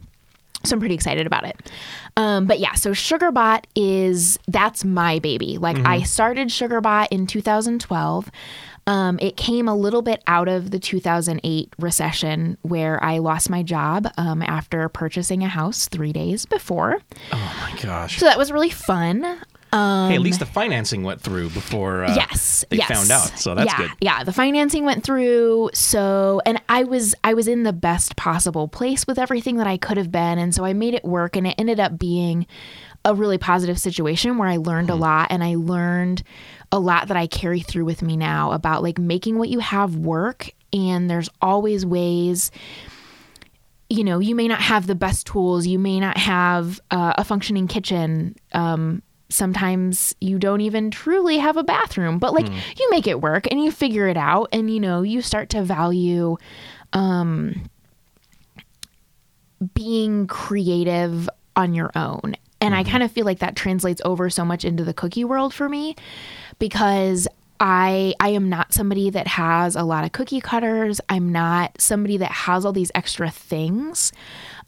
[0.64, 1.72] So I'm pretty excited about it.
[2.18, 5.58] Um, but yeah, so SugarBot is that's my baby.
[5.60, 8.32] Like I started SugarBot in 2012.
[8.88, 13.64] Um, it came a little bit out of the 2008 recession where I lost my
[13.64, 16.98] job um, after purchasing a house three days before.
[17.32, 18.20] Oh my gosh.
[18.20, 19.24] So that was really fun.
[19.74, 22.06] hey, at least the financing went through before.
[22.06, 22.88] Uh, yes they yes.
[22.88, 23.92] found out, so that's yeah, good.
[24.02, 28.68] yeah the financing went through so and i was i was in the best possible
[28.70, 31.46] place with everything that i could have been and so i made it work and
[31.46, 32.48] it ended up being
[33.04, 34.94] a really positive situation where i learned Hmm.
[34.94, 36.24] a lot and i learned
[36.72, 39.96] a lot that i carry through with me now about like making what you have
[39.96, 40.50] work.
[40.74, 42.52] And there's always ways
[43.90, 45.68] you know you may not have the best tools.
[45.68, 48.36] You may not have uh, a functioning kitchen.
[48.54, 52.48] Um, sometimes you don't even truly have a bathroom but like
[52.80, 55.64] you make it work and you figure it out and you know you start to
[55.64, 56.38] value
[56.94, 57.68] um,
[59.74, 64.44] being creative on your own and i kind of feel like that translates over so
[64.44, 65.96] much into the cookie world for me
[66.60, 67.28] because
[67.60, 71.00] I I am not somebody that has a lot of cookie cutters.
[71.08, 74.12] I'm not somebody that has all these extra things.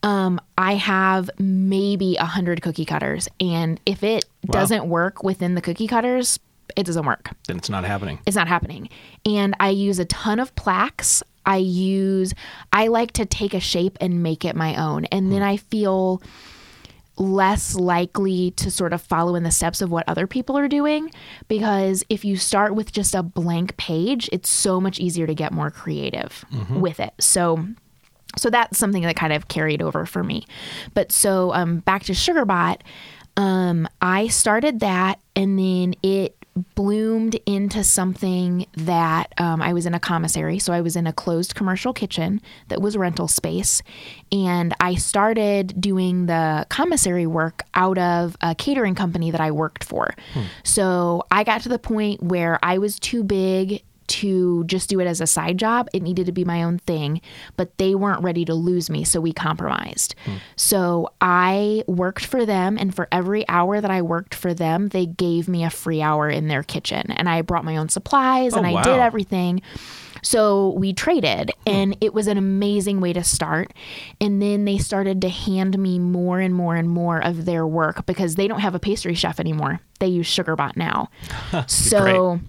[0.04, 5.62] Um, I have maybe a hundred cookie cutters, and if it doesn't work within the
[5.62, 6.40] cookie cutters,
[6.76, 7.32] it doesn't work.
[7.48, 8.20] Then it's not happening.
[8.26, 8.90] It's not happening.
[9.26, 11.24] And I use a ton of plaques.
[11.46, 12.34] I use
[12.72, 16.22] I like to take a shape and make it my own, and then I feel
[17.18, 21.10] less likely to sort of follow in the steps of what other people are doing
[21.48, 25.52] because if you start with just a blank page, it's so much easier to get
[25.52, 26.46] more creative
[26.80, 27.14] with it.
[27.20, 27.68] So
[28.38, 30.46] so that's something that kind of carried over for me.
[30.94, 32.82] But so um, back to SugarBot,
[33.36, 36.37] um, I started that and then it
[36.76, 40.60] bloomed into something that um, I was in a commissary.
[40.60, 43.82] So I was in a closed commercial kitchen that was rental space.
[44.32, 49.84] And I started doing the commissary work out of a catering company that I worked
[49.84, 50.14] for.
[50.64, 55.08] So I got to the point where I was too big to just do it
[55.08, 55.90] as a side job.
[55.94, 57.22] It needed to be my own thing,
[57.56, 60.16] but they weren't ready to lose me, so we compromised.
[60.26, 60.36] Hmm.
[60.56, 65.06] So I worked for them, and for every hour that I worked for them, they
[65.06, 67.12] gave me a free hour in their kitchen.
[67.12, 69.62] And I brought my own supplies oh, and Oh, I did everything.
[70.24, 71.74] So we traded, hmm.
[71.74, 73.74] and it was an amazing way to start.
[74.20, 78.06] And then they started to hand me more and more and more of their work
[78.06, 79.80] because they don't have a pastry chef anymore.
[80.00, 81.10] They use SugarBot now.
[81.68, 82.40] so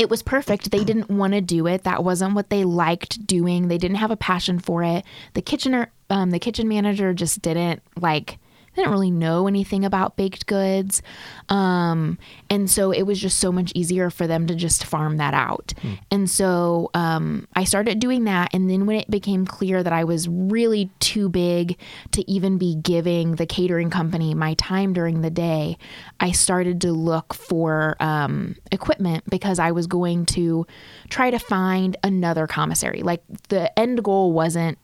[0.00, 0.70] it was perfect.
[0.70, 1.84] They didn't want to do it.
[1.84, 3.68] That wasn't what they liked doing.
[3.68, 5.04] They didn't have a passion for it.
[5.34, 8.38] The kitchener, um, the kitchen manager, just didn't like.
[8.80, 11.02] Didn't really know anything about baked goods,
[11.50, 15.34] um, and so it was just so much easier for them to just farm that
[15.34, 15.74] out.
[16.10, 20.04] And so um, I started doing that, and then when it became clear that I
[20.04, 21.78] was really too big
[22.12, 25.76] to even be giving the catering company my time during the day,
[26.18, 30.66] I started to look for um, equipment because I was going to
[31.10, 33.02] try to find another commissary.
[33.02, 34.78] Like the end goal wasn't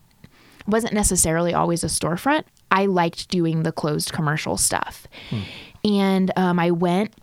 [0.66, 2.44] wasn't necessarily always a storefront.
[2.76, 5.06] I liked doing the closed commercial stuff,
[5.84, 7.14] and um, I went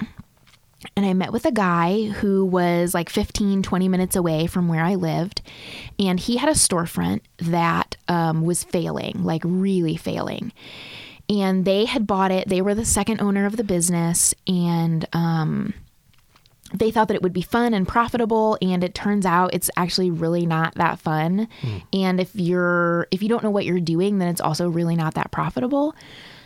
[0.96, 4.84] and I met with a guy who was like 15, 20 minutes away from where
[4.84, 5.42] I lived.
[6.00, 10.52] And he had a storefront that um, was failing, like really failing.
[11.30, 12.50] And they had bought it.
[12.50, 14.34] They were the second owner of the business.
[14.46, 15.74] And um,
[16.74, 20.10] they thought that it would be fun and profitable and it turns out it's actually
[20.10, 21.48] really not that fun.
[21.62, 21.78] Hmm.
[21.94, 25.14] And if you're if you don't know what you're doing then it's also really not
[25.14, 25.96] that profitable.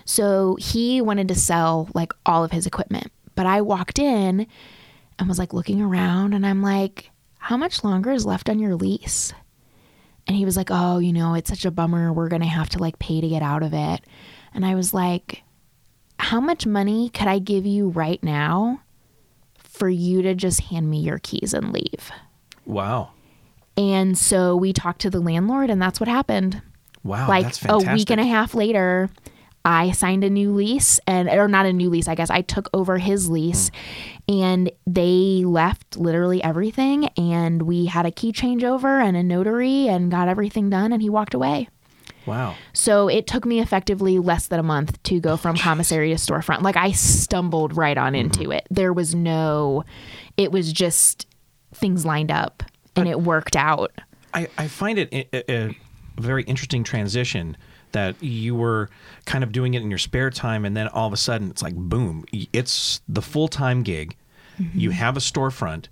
[0.05, 3.11] So he wanted to sell like all of his equipment.
[3.35, 4.47] But i walked in
[5.17, 8.75] and was like looking around and i'm like how much longer is left on your
[8.75, 9.33] lease?
[10.27, 12.11] And he was like oh you know it's such a bummer.
[12.11, 14.01] We're gonna have to like pay to get out of it.
[14.53, 15.43] And i was like
[16.19, 18.81] how much money could i give you right now
[19.77, 22.11] for you to just hand me your keys and leave.
[22.65, 23.11] Wow.
[23.77, 26.61] And so we talked to the landlord, and that's what happened.
[27.03, 27.29] Wow.
[27.29, 29.09] like a week and a half later,
[29.63, 32.29] I signed a new lease, and or not a new lease, I guess.
[32.29, 33.69] I took over his lease,
[34.27, 34.33] hmm.
[34.33, 40.09] and they left literally everything, and we had a key changeover and a notary, and
[40.09, 41.69] got everything done, and he walked away.
[42.27, 42.55] Wow.
[42.73, 46.15] So it took me effectively less than a month to go from oh, commissary to
[46.15, 46.61] storefront.
[46.61, 48.51] Like I stumbled right on into mm-hmm.
[48.51, 48.67] it.
[48.69, 49.83] There was no,
[50.35, 51.25] it was just
[51.73, 52.63] things lined up
[52.95, 53.91] and it worked out.
[54.33, 55.75] I, I find it a, a, a
[56.19, 57.55] very interesting transition
[57.93, 58.89] that you were
[59.25, 61.61] kind of doing it in your spare time and then all of a sudden it's
[61.61, 64.15] like boom it's the full-time gig
[64.57, 64.91] you mm-hmm.
[64.91, 65.87] have a storefront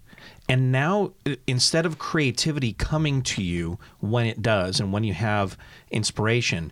[0.48, 5.14] and now uh, instead of creativity coming to you when it does and when you
[5.14, 5.58] have
[5.92, 6.72] inspiration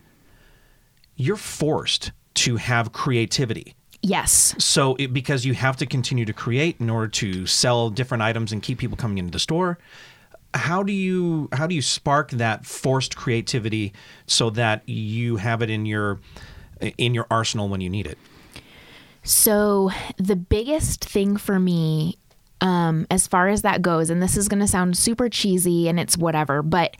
[1.16, 4.54] you're forced to have creativity Yes.
[4.58, 8.52] so it, because you have to continue to create in order to sell different items
[8.52, 9.78] and keep people coming into the store
[10.52, 13.92] how do you how do you spark that forced creativity
[14.26, 16.20] so that you have it in your
[16.98, 18.18] in your arsenal when you need it
[19.22, 22.18] So the biggest thing for me,
[22.64, 26.00] um, as far as that goes, and this is going to sound super cheesy and
[26.00, 26.96] it's whatever, but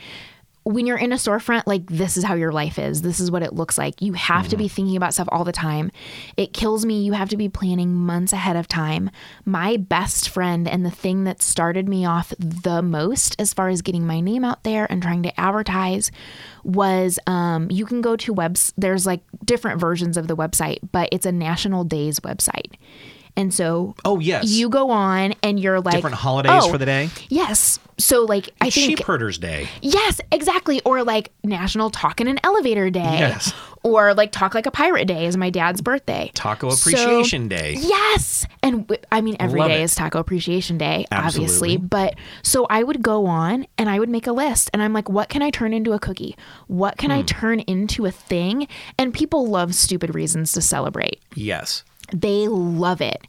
[0.64, 3.02] when you're in a storefront, like this is how your life is.
[3.02, 4.00] This is what it looks like.
[4.00, 5.92] You have to be thinking about stuff all the time.
[6.38, 7.02] It kills me.
[7.02, 9.10] You have to be planning months ahead of time.
[9.44, 13.82] My best friend and the thing that started me off the most as far as
[13.82, 16.10] getting my name out there and trying to advertise
[16.62, 18.72] was um, you can go to webs.
[18.78, 22.72] There's like different versions of the website, but it's a National Days website.
[23.36, 26.86] And so oh yes you go on and you're like different holidays "Oh, for the
[26.86, 27.78] day Yes.
[27.98, 30.80] So like I think sheep herders day Yes, exactly.
[30.84, 33.18] Or like National Talk in an Elevator Day.
[33.18, 33.52] Yes.
[33.82, 36.30] Or like Talk Like a Pirate Day is my dad's birthday.
[36.34, 38.46] taco So- appreciation day Yes.
[38.62, 39.80] And w- I mean, every day Love it.
[39.82, 41.76] is Taco Appreciation Day, obviously.
[41.76, 45.08] But so I would go on and I would make a list and I'm like,
[45.08, 46.36] what can I turn into a cookie?
[46.66, 47.26] What can I Hmm.
[47.26, 48.68] turn into a thing?
[48.98, 53.26] And people love stupid reasons to celebrate yes they love it.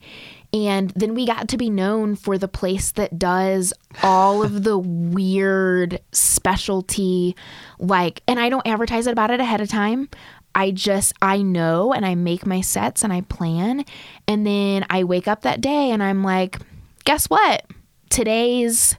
[0.53, 4.77] And then we got to be known for the place that does all of the
[4.77, 7.35] weird specialty,
[7.77, 10.07] like, and I don't advertise about it ahead of time.
[10.53, 13.83] I just, I know and I make my sets and I plan.
[14.29, 16.59] And then I wake up that day and I'm like,
[17.03, 17.65] guess what?
[18.09, 18.95] Today's,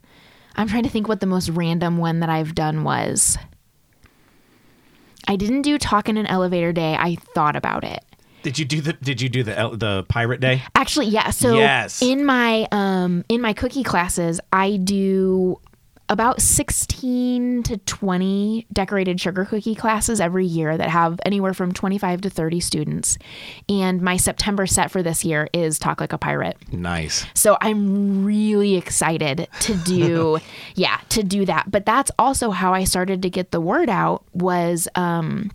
[0.57, 3.39] I'm trying to think what the most random one that I've done was.
[5.27, 6.95] I didn't do talk in an elevator day.
[6.99, 8.05] I thought about it.
[8.43, 10.63] Did you do the Did you do the the Pirate Day?
[10.75, 11.31] Actually, yeah.
[11.31, 12.01] So Yes.
[12.03, 15.61] in my um in my cookie classes, I do
[16.09, 22.21] about 16 to 20 decorated sugar cookie classes every year that have anywhere from 25
[22.21, 23.19] to 30 students.
[23.69, 26.57] And my September set for this year is Talk Like a Pirate.
[26.73, 27.27] Nice.
[27.35, 30.39] So I'm really excited to do,
[30.77, 31.73] yeah, to do that.
[31.73, 35.51] But that's also how I started to get the word out was um,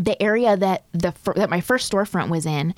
[0.00, 2.74] the area that the that my first storefront was in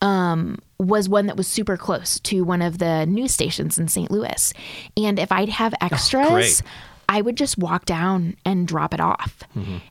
[0.00, 4.10] um, was one that was super close to one of the news stations in St.
[4.10, 4.52] Louis.
[4.96, 6.62] And if I'd have extras, great.
[7.08, 9.42] I would just walk down and drop it off.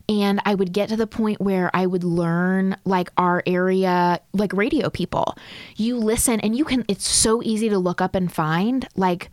[0.08, 4.52] And I would get to the point where I would learn like our area, like
[4.52, 5.36] radio people.
[5.76, 9.30] You listen and you can, it's so easy to look up and find like,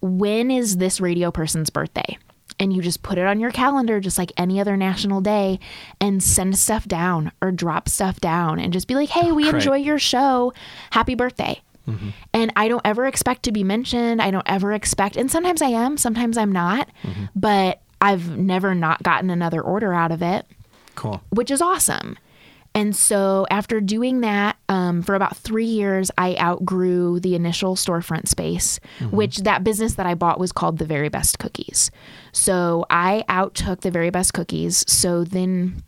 [0.00, 2.16] when is this radio person's birthday?
[2.58, 5.60] And you just put it on your calendar, just like any other national day,
[6.00, 9.56] and send stuff down or drop stuff down and just be like, hey, we Great.
[9.56, 10.54] enjoy your show.
[10.90, 11.60] Happy birthday.
[11.86, 12.08] Mm-hmm.
[12.32, 14.20] And I don't ever expect to be mentioned.
[14.22, 17.26] I don't ever expect, and sometimes I am, sometimes I'm not, mm-hmm.
[17.34, 20.46] but I've never not gotten another order out of it,
[20.96, 21.22] Cool.
[21.30, 22.18] which is awesome.
[22.76, 28.28] And so after doing that um, for about three years, I outgrew the initial storefront
[28.28, 28.78] space,
[29.10, 31.90] which that business that I bought was called The Very Best Cookies.
[32.32, 34.84] So I outtook The Very Best Cookies.
[34.86, 35.82] So then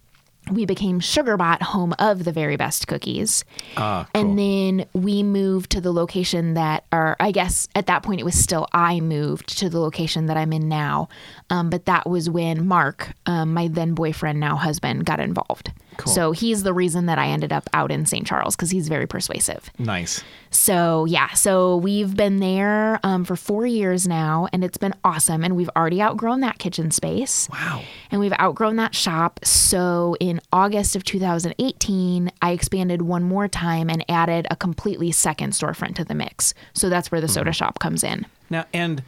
[0.51, 3.44] we became Sugarbot, home of The Very Best Cookies.
[3.77, 4.22] Ah, cool.
[4.22, 8.24] And then we moved to the location that, or I guess at that point it
[8.24, 11.11] was still I moved to the location that I'm in now.
[11.51, 15.70] Um, but that was when Mark, um, my then boyfriend, now husband, got involved.
[15.99, 16.13] Cool.
[16.13, 18.27] So he's the reason that I ended up out in St.
[18.27, 19.71] Charles because he's very persuasive.
[19.79, 20.23] nice.
[20.51, 25.45] So yeah, so we've been there um, for four years now, and it's been awesome.
[25.45, 27.83] And we've already outgrown that kitchen space Wow.
[28.11, 29.41] and we've outgrown that shop.
[29.45, 35.53] So in August of 2018, I expanded one more time and added a completely second
[35.53, 36.55] storefront to the mix.
[36.73, 38.25] So that's where the soda shop comes in.
[38.49, 39.03] Now, and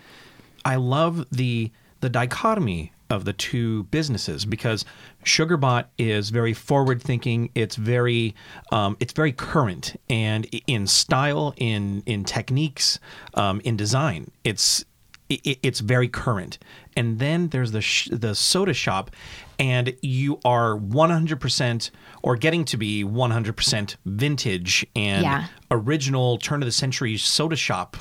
[0.64, 4.84] I love the the dichotomy of the two businesses because
[5.24, 7.50] SugarBot is very forward thinking.
[7.54, 8.34] It's very
[8.72, 12.98] um, it's very current and in style, in in techniques,
[13.34, 14.30] um, in design.
[14.44, 14.84] It's
[15.30, 16.58] i- it's very current.
[16.96, 19.10] And then there's the sh- the soda shop,
[19.58, 21.90] and you are 100%
[22.22, 25.46] or getting to be 100% vintage and Yeah.
[25.70, 27.96] original turn of the century soda shop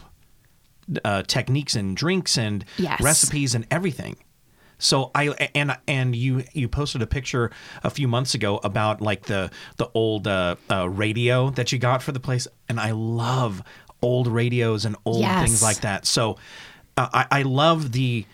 [1.06, 3.00] uh, techniques and drinks and Yes.
[3.02, 4.16] recipes and everything.
[4.80, 7.52] So I and and you you posted a picture
[7.84, 12.02] a few months ago about like the the old uh, uh, radio that you got
[12.02, 13.62] for the place, and I love
[14.02, 15.44] old radios and old Yes.
[15.44, 16.06] things like that.
[16.06, 16.38] So
[16.98, 18.26] uh, I, I love the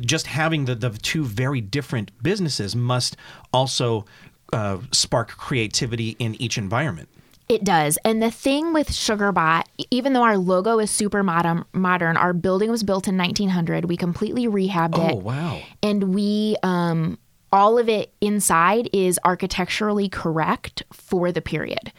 [0.00, 3.16] just having the the two very different businesses must
[3.52, 4.04] also
[4.52, 7.08] uh, spark creativity in each environment.
[7.48, 7.96] It does.
[8.04, 12.70] And the thing with Sugarbot, even though our logo is super modern, modern, our building
[12.70, 13.84] was built in 1900.
[13.84, 15.12] We completely rehabbed it.
[15.12, 15.60] Oh wow!
[15.82, 17.18] and we um
[17.52, 21.92] all of it inside is architecturally correct for the period.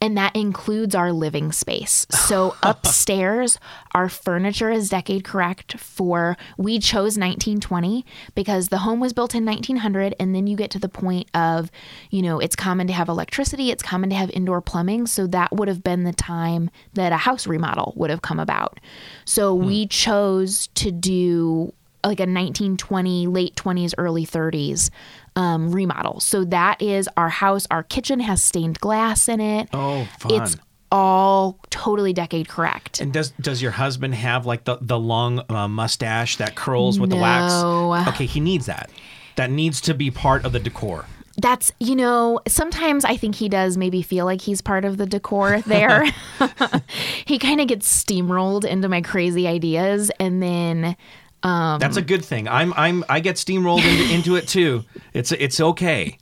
[0.00, 2.06] And that includes our living space.
[2.10, 3.58] So upstairs
[3.94, 9.44] our furniture is decade correct for we chose 1920 because the home was built in
[9.44, 11.70] 1900 and then you get to the point of
[12.10, 15.06] you know it's common to have electricity it's common to have indoor plumbing.
[15.06, 18.80] So that would have been the time that a house remodel would have come about.
[19.24, 19.66] So hmm.
[19.66, 21.72] we chose to do
[22.04, 24.90] like a 1920 late 20s early 30s
[25.36, 30.06] um, remodel so that is our house our kitchen has stained glass in it Oh,
[30.18, 30.42] fun.
[30.42, 30.56] it's
[30.92, 35.66] all totally decade correct And does does your husband have like the the long uh,
[35.66, 37.88] mustache that curls with the No.
[37.90, 38.08] wax?
[38.10, 38.90] Okay, he needs that.
[39.36, 41.06] That needs to be part of the decor.
[41.38, 45.06] that's you know sometimes i think he does maybe feel like he's part of the
[45.06, 46.04] decor there
[47.24, 50.96] he kind of gets steamrolled into my crazy ideas and then
[51.44, 52.48] um, That's a good thing.
[52.48, 54.84] I'm I'm I get steamrolled into, into it too.
[55.12, 56.18] It's it's okay.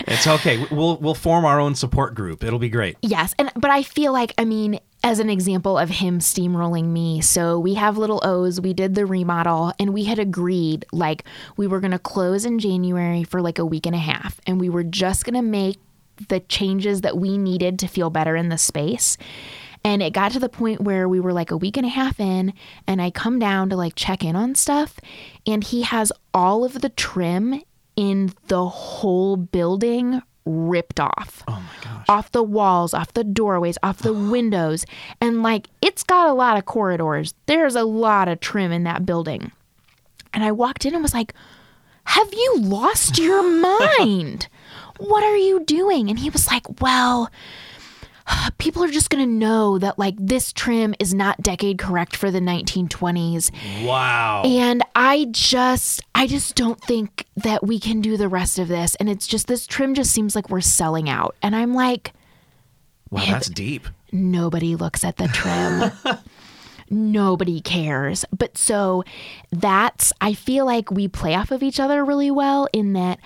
[0.00, 0.66] It's okay.
[0.70, 2.44] We'll we'll form our own support group.
[2.44, 2.98] It'll be great.
[3.00, 7.20] Yes, and but I feel like I mean as an example of him steamrolling me.
[7.20, 11.24] So we have little O's, we did the remodel and we had agreed like
[11.56, 14.60] we were going to close in January for like a week and a half and
[14.60, 15.78] we were just going to make
[16.28, 19.16] the changes that we needed to feel better in the space.
[19.84, 22.18] And it got to the point where we were like a week and a half
[22.20, 22.52] in,
[22.86, 24.98] and I come down to like check in on stuff,
[25.46, 27.62] and he has all of the trim
[27.96, 31.42] in the whole building ripped off.
[31.46, 32.06] Oh my gosh.
[32.08, 34.84] Off the walls, off the doorways, off the windows.
[35.20, 37.34] And like, it's got a lot of corridors.
[37.46, 39.52] There's a lot of trim in that building.
[40.32, 41.34] And I walked in and was like,
[42.04, 43.42] Have you lost your
[43.98, 44.48] mind?
[44.98, 46.08] What are you doing?
[46.08, 47.30] And he was like, Well,
[48.58, 52.30] people are just going to know that like this trim is not decade correct for
[52.30, 53.50] the 1920s.
[53.84, 54.42] Wow.
[54.44, 58.94] And I just I just don't think that we can do the rest of this
[58.96, 61.36] and it's just this trim just seems like we're selling out.
[61.42, 62.12] And I'm like
[63.10, 63.88] wow, that's deep.
[64.12, 66.18] nobody looks at the trim.
[66.90, 68.24] nobody cares.
[68.36, 69.04] But so
[69.50, 73.18] that's, I feel like we play off of each other really well in that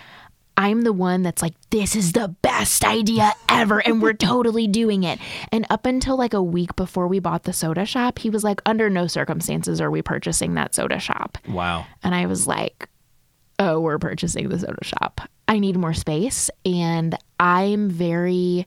[0.57, 3.79] I'm the one that's like, this is the best idea ever.
[3.81, 5.19] And we're totally doing it.
[5.51, 8.61] And up until like a week before we bought the soda shop, he was like,
[8.67, 11.39] under no circumstances are we purchasing that soda shop.
[11.49, 11.87] Wow.
[12.03, 12.89] And I was like,
[13.59, 15.23] oh, we're purchasing the soda shop.
[15.49, 16.51] I need more space.
[16.65, 18.67] And I'm very,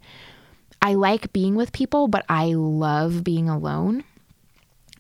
[0.82, 4.04] I like being with people, but I love being alone.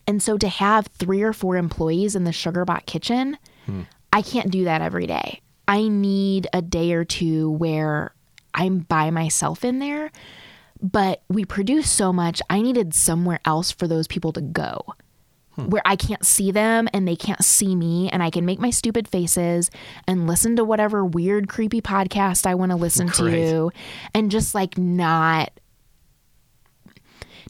[0.08, 3.82] And so to have three or four employees in the Sugarbot kitchen, hmm.
[4.14, 5.42] I can't do that every day.
[5.68, 8.14] I need a day or two where
[8.54, 10.12] I'm by myself in there.
[10.82, 14.84] But we produce so much, I needed somewhere else for those people to go
[15.56, 15.70] hmm.
[15.70, 18.70] where I can't see them and they can't see me and I can make my
[18.70, 19.72] stupid faces
[20.08, 23.50] and listen to whatever weird creepy podcast I want to listen Great.
[23.50, 23.72] to
[24.14, 25.52] and just like not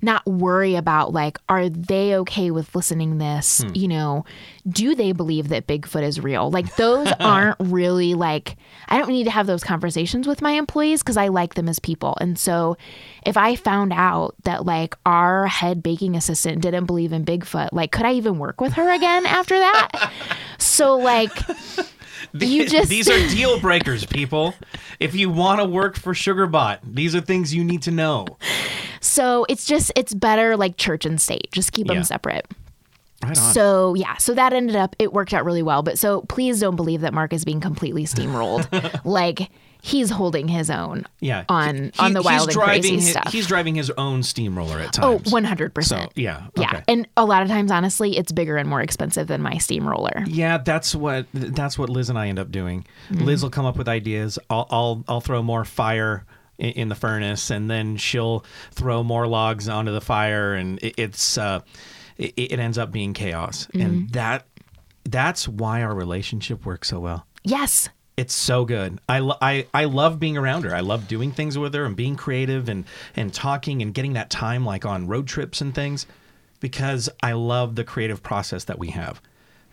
[0.06, 3.62] not worry about like are they okay with listening this?
[3.62, 3.72] Hmm.
[3.74, 4.26] You know
[4.68, 6.49] do they believe that bigfoot is real?
[6.49, 8.56] Like those aren't really like
[8.88, 11.80] i don't need to have those conversations with my employees because i like them as
[11.80, 12.18] people.
[12.22, 12.78] And so
[13.26, 17.91] if i found out that like our head baking assistant didn't believe in bigfoot like
[17.91, 20.12] could i even work with her again after that?
[20.58, 21.32] So like
[22.34, 24.53] you just these are deal breakers, people.
[24.99, 28.26] If you want to work for Sugarbot, these are things you need to know.
[29.01, 31.95] so it's just it's better like church and state just keep Yeah.
[31.95, 32.45] them separate
[33.23, 33.36] Right.
[33.38, 35.82] So yeah, so that ended up it worked out really well.
[35.82, 38.67] But so please don't believe that Mark is being completely steamrolled.
[39.05, 39.49] like
[39.86, 41.06] he's holding his own.
[41.20, 43.32] yeah, on- on the wild he's and driving crazy his, stuff.
[43.32, 45.32] He's driving his own steamroller at Oh, times.
[45.32, 45.84] 100%.
[45.84, 46.70] So yeah, Yeah.
[46.70, 46.84] okay.
[46.88, 50.24] And a lot of times honestly, it's bigger and more expensive than my steamroller.
[50.26, 52.86] Yeah, that's what that's what Liz and I end up doing.
[53.12, 53.26] Mm-hmm.
[53.26, 54.40] Liz will come up with ideas.
[54.50, 56.26] I'll I'll, I'll throw more fire
[56.58, 60.96] in, in the furnace, and then she'll throw more logs onto the fire, and it,
[60.98, 61.60] it's uh,
[62.18, 63.68] it, it ends up being chaos.
[63.68, 63.82] Mm-hmm.
[63.82, 64.48] And that
[65.04, 67.28] that's why our relationship works so well.
[67.44, 67.90] Yes.
[68.18, 68.99] It's so good.
[69.09, 70.74] I, lo- I I love being around her.
[70.74, 72.86] I love doing things with her and being creative and
[73.16, 76.05] and talking and getting that time like on road trips and things
[76.61, 79.22] because I love the creative process that we have.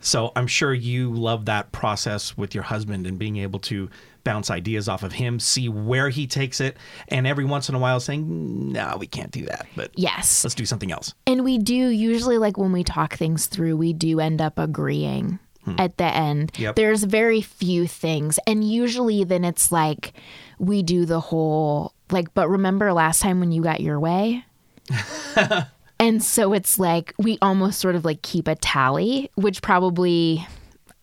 [0.01, 3.89] So I'm sure you love that process with your husband and being able to
[4.25, 6.75] bounce ideas off of him, see where he takes it,
[7.07, 10.43] and every once in a while saying, "No, we can't do that, but Yes.
[10.43, 13.93] let's do something else." And we do usually like when we talk things through, we
[13.93, 15.75] do end up agreeing Hmm.
[15.77, 16.51] at the end.
[16.57, 16.75] Yep.
[16.75, 18.37] There's very few things.
[18.45, 20.13] And usually then it's like
[20.59, 24.45] we do the whole like, but remember last time when you got your way?
[25.99, 30.45] and so it's like we almost sort of like keep a tally, which probably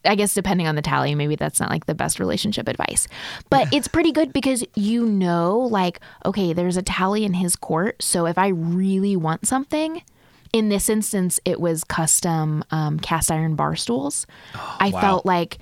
[0.05, 3.09] I guess depending on the tally, maybe that's not like the best relationship advice.
[3.49, 8.03] But it's pretty good because you know, like, okay, there's a tally in his court.
[8.03, 10.03] So if I really want something,
[10.53, 14.27] in this instance, it was custom um, cast iron bar stools.
[14.55, 15.01] I wow.
[15.01, 15.59] felt like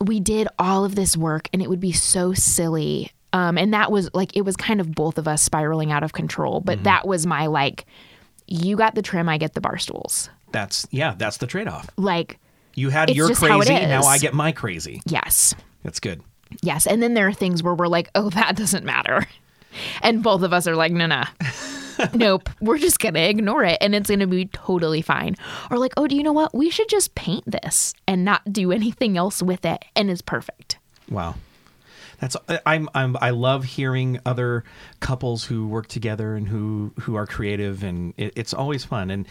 [0.00, 3.10] we did all of this work and it would be so silly.
[3.32, 6.12] Um, and that was like, it was kind of both of us spiraling out of
[6.12, 6.60] control.
[6.60, 7.86] But that was my like,
[8.46, 10.30] you got the trim, I get the bar stools.
[10.52, 11.88] That's yeah, that's the trade-off.
[11.96, 12.38] Like,
[12.76, 14.02] You had your just how it crazy, now.
[14.02, 15.02] I get my crazy.
[15.06, 15.54] yes.
[15.82, 16.22] That's good.
[16.62, 16.86] Yes.
[16.86, 19.26] And then there are things where we're like, oh, that doesn't matter.
[20.02, 21.24] And both of us are like, no, no.
[22.14, 22.48] nope.
[22.60, 25.36] We're just going to ignore it and it's going to be totally fine.
[25.70, 26.54] Or like, oh, do you know what?
[26.54, 29.84] We should just paint this and not do anything else with it.
[29.96, 30.78] And it's perfect.
[31.08, 31.34] Wow.
[32.20, 34.64] That's I'm I'm I love hearing other
[35.00, 39.10] couples who work together and who who are creative and it, it's always fun.
[39.10, 39.26] And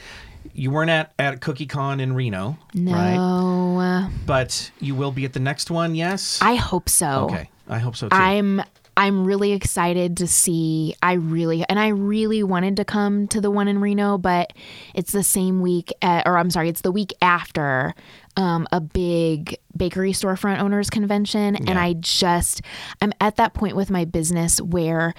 [0.54, 2.58] you weren't at at CookieCon in Reno.
[2.74, 6.40] No, uh, But you will be at the next one, yes.
[6.42, 7.30] I hope so.
[7.32, 8.16] okay, I hope so too.
[8.16, 8.62] I'm
[8.96, 10.96] I'm really excited to see.
[11.02, 14.54] I really and I really wanted to come to the one in Reno, but
[14.94, 17.96] it's the same week, at, or I'm sorry, it's the week after
[18.38, 22.62] um, a big bakery storefront owners convention, and I just
[23.02, 25.14] I'm at that point with my business where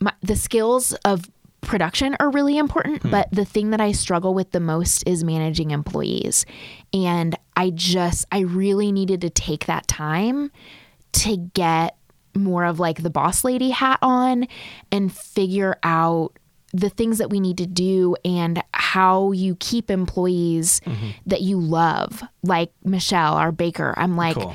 [0.00, 1.30] my, the skills of
[1.60, 5.70] production are really important, but the thing that I struggle with the most is managing
[5.70, 6.44] employees.
[6.92, 10.50] And I just, I really needed to take that time
[11.12, 11.96] to get
[12.36, 14.46] more of like the boss lady hat on
[14.92, 16.30] and figure out
[16.72, 20.80] the things that we need to do and how you keep employees
[21.26, 24.54] that you love like Michelle our baker I'm like Cool.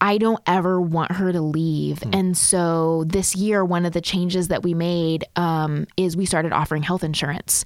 [0.00, 1.98] I don't ever want her to leave.
[2.04, 2.10] Hmm.
[2.14, 6.52] And so this year, one of the changes that we made um, is we started
[6.52, 7.64] offering health insurance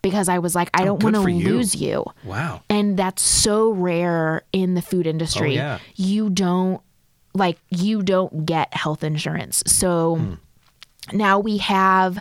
[0.00, 2.04] because I was like, I don't Oh, want to lose you.
[2.22, 2.62] Wow.
[2.70, 5.50] And that's so rare in the food industry.
[5.50, 5.78] Oh, yeah.
[5.96, 6.80] You don't
[7.34, 9.62] like you don't get health insurance.
[9.66, 10.34] So Hmm.
[11.16, 12.18] now we have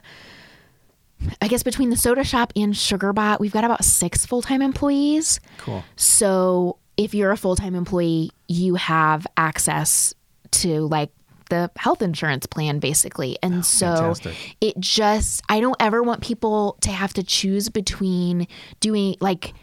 [1.39, 5.39] I guess between the soda shop and Sugarbot, we've got about 6 full-time employees.
[5.59, 5.83] Cool.
[5.95, 10.15] So if you're a full-time employee, you have access
[10.51, 11.11] to like
[11.51, 13.37] the health insurance plan basically.
[13.43, 14.55] And so Oh, fantastic.
[14.61, 18.47] it just I don't ever want people to have to choose between
[18.79, 19.53] doing like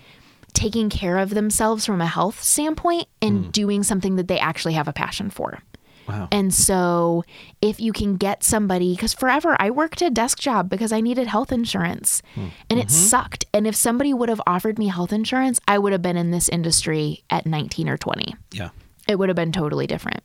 [0.58, 3.50] taking care of themselves from a health standpoint and Hmm.
[3.50, 5.62] doing something that they actually have a passion for.
[6.08, 6.26] Wow.
[6.32, 7.22] And so
[7.60, 11.26] if you can get somebody, because forever I worked a desk job because I needed
[11.26, 12.22] health insurance
[12.70, 13.44] and it sucked.
[13.52, 16.48] And if somebody would have offered me health insurance, I would have been in this
[16.48, 18.34] industry at 19 or 20.
[18.52, 18.70] yeah.
[19.06, 20.22] It would have been totally different.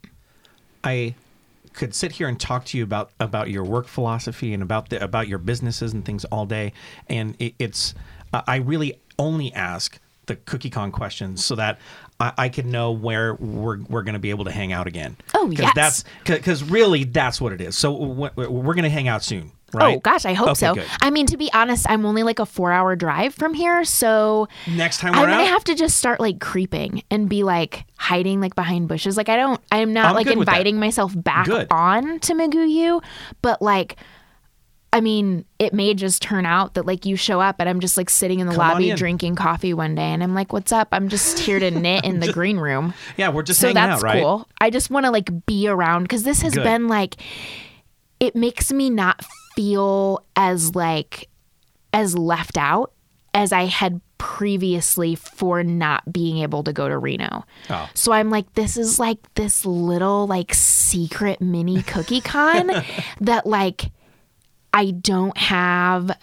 [0.84, 1.16] I
[1.74, 5.04] could sit here and talk to you about about your work philosophy and about the
[5.04, 6.72] about your businesses and things all day,
[7.10, 7.94] and it, it's
[8.34, 11.80] uh, I really only ask the cookie con questions so that
[12.20, 15.18] I, I can know where we're we're going to be able to hang out again.
[15.34, 15.74] Oh, because yes.
[15.76, 17.78] that's because really that's what it is.
[17.78, 19.98] So w- we're going to hang out soon, right?
[19.98, 20.76] Oh gosh, I hope Okay, so.
[20.76, 20.88] good.
[21.02, 24.48] I mean, to be honest, I'm only like a four hour drive from here, so
[24.70, 28.40] Next time I'm we're gonna have to just start like creeping and be like hiding
[28.40, 29.18] like behind bushes.
[29.18, 30.54] Like I don't, I'm not I'm like good with that.
[30.54, 31.68] inviting myself back Good.
[31.72, 33.02] on to Magoo U,
[33.42, 33.98] but like.
[34.94, 37.98] I mean, it may just turn out that like you show up and I'm just
[37.98, 38.96] like sitting in the Come lobby in.
[38.96, 40.90] drinking coffee one day and I'm like, "What's up?
[40.92, 44.04] I'm just here to knit in the green room." yeah, we're just so hanging that's
[44.04, 44.22] out, right?
[44.22, 44.48] cool.
[44.62, 46.64] I just want to like be around because this has Good.
[46.64, 47.16] been like
[48.20, 49.26] it makes me not
[49.56, 51.28] feel as like
[51.92, 52.94] as left out
[53.34, 57.46] as I had previously for not being able to go to Reno.
[57.72, 57.90] Oh.
[57.96, 62.70] So I'm like this is like this little like secret mini cookie con
[63.22, 63.92] that like
[64.74, 66.18] I don't have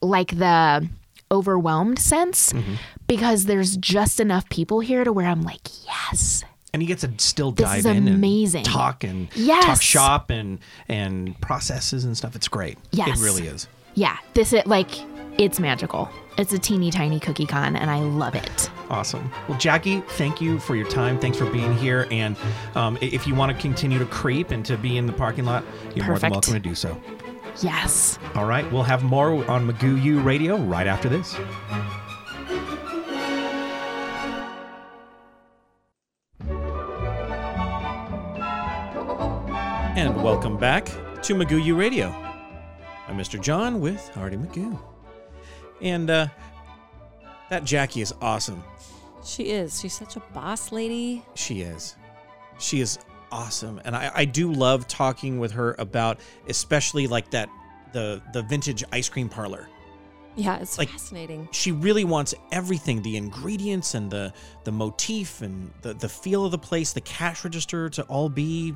[0.00, 0.88] like the
[1.30, 2.74] overwhelmed sense Mm-hmm.
[3.06, 6.44] because there's just enough people here to where I'm like, yes.
[6.72, 8.60] and you get to still dive in amazing.
[8.60, 12.36] and talk and talk shop and and processes and stuff.
[12.36, 12.78] It's great.
[12.92, 13.20] Yes.
[13.20, 13.66] it really is.
[13.94, 14.90] Yeah, this is like
[15.38, 16.08] it's magical.
[16.36, 18.70] It's a teeny tiny cookie con and I love it.
[18.90, 19.30] Awesome.
[19.48, 21.18] Well, Jackie, thank you for your time.
[21.18, 22.06] Thanks for being here.
[22.10, 22.36] And
[22.74, 25.64] um, if you want to continue to creep and to be in the parking lot,
[25.94, 27.00] you're more than welcome to do so.
[27.60, 28.18] Yes.
[28.34, 31.36] All right, we'll have more on Magoo U Radio right after this.
[39.96, 42.08] And welcome back to Magoo U Radio.
[43.08, 43.40] I'm Mr.
[43.40, 44.78] John with Arty McGoo.
[45.80, 46.28] And uh,
[47.50, 48.62] that Jackie is awesome.
[49.24, 49.80] She is.
[49.80, 51.24] She's such a boss lady.
[51.34, 51.96] She is.
[52.58, 52.98] She is
[53.30, 53.80] awesome.
[53.84, 56.18] And I, I do love talking with her about
[56.48, 57.48] especially like that
[57.92, 59.68] the the vintage ice cream parlor.
[60.36, 61.48] Yeah, it's Like- fascinating.
[61.50, 64.32] She really wants everything, the ingredients and the
[64.64, 68.74] the motif and the, the feel of the place, the cash register to all be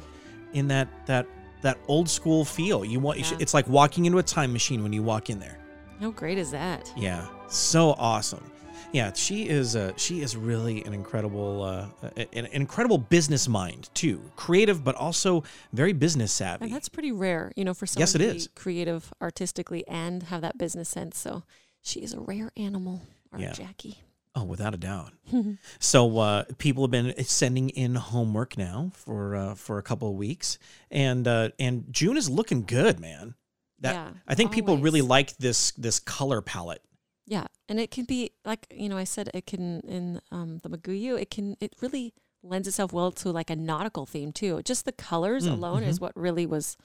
[0.55, 1.27] in that that
[1.63, 2.85] that old school feel.
[2.85, 3.37] You want Yeah.
[3.39, 5.59] it's like walking into a time machine when you walk in there.
[6.01, 6.93] How great is that?
[6.97, 8.51] Yeah, so awesome.
[8.93, 9.75] Yeah, she is.
[9.75, 11.87] Uh, she is really an incredible, uh,
[12.33, 14.21] an, incredible business mind too.
[14.37, 16.67] Creative, but also very business savvy.
[16.67, 18.49] And that's pretty rare, you know, for someone Yes, it to be is.
[18.55, 21.19] creative artistically and have that business sense.
[21.19, 21.43] So
[21.81, 23.53] she is a rare animal, our Yeah.
[23.53, 23.99] Jackie.
[24.35, 25.13] Oh, without a doubt.
[25.79, 30.15] so uh, people have been sending in homework now for uh, for a couple of
[30.17, 30.59] weeks,
[30.91, 33.35] and uh, and June is looking good, man.
[33.81, 36.83] That Yeah, I think people really like this this color palette.
[37.27, 40.69] Yeah, and it can be like you know I said it can in um, the
[40.71, 44.63] Magoo U it can it really lends itself well to like a nautical theme too.
[44.63, 46.03] Just the colors Mm, alone is mhm.
[46.03, 46.77] what really was,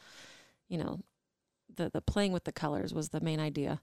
[0.70, 1.00] you know,
[1.76, 3.82] the the playing with the colors was the main idea.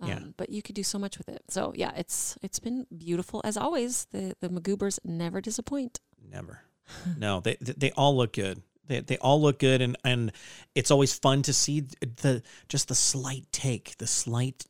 [0.00, 0.20] Um, Yeah.
[0.36, 1.42] But you could do so much with it.
[1.50, 4.06] So yeah, it's it's been beautiful as always.
[4.10, 6.00] The the Magoobers never disappoint.
[6.30, 6.60] Never.
[7.18, 8.62] no, they they they all look good.
[8.86, 10.32] They, they all look good, and and
[10.74, 14.66] it's always fun to see the just the slight take, the slight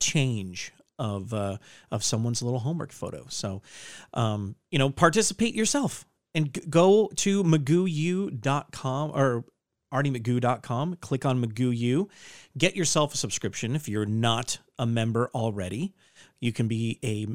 [0.00, 1.58] change of uh,
[1.90, 3.26] of someone's little homework photo.
[3.28, 3.62] So,
[4.14, 6.04] um, you know, participate yourself
[6.34, 9.44] and go to magooU.com or
[9.92, 10.96] artymcgoo.com.
[10.96, 12.08] Click on Magoo U.
[12.56, 15.94] Get yourself a subscription if you're not a member already.
[16.40, 17.26] You can be a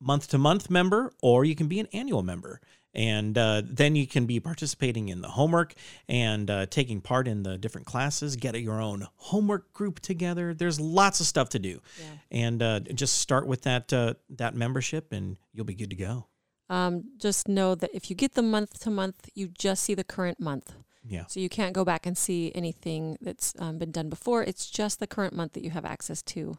[0.00, 2.60] month to month member or you can be an annual member.
[2.94, 5.74] And uh, then you can be participating in the homework
[6.08, 10.54] and uh, taking part in the different classes, get your own homework group together.
[10.54, 11.80] There's lots of stuff to do.
[11.98, 12.04] Yeah.
[12.30, 16.26] And uh, just start with that uh, that membership and you'll be good to go.
[16.70, 20.04] Um, just know that if you get the month to month, you just see the
[20.04, 20.74] current month.
[21.06, 21.24] Yeah.
[21.26, 24.42] So you can't go back and see anything that's um, been done before.
[24.42, 26.58] It's just the current month that you have access to.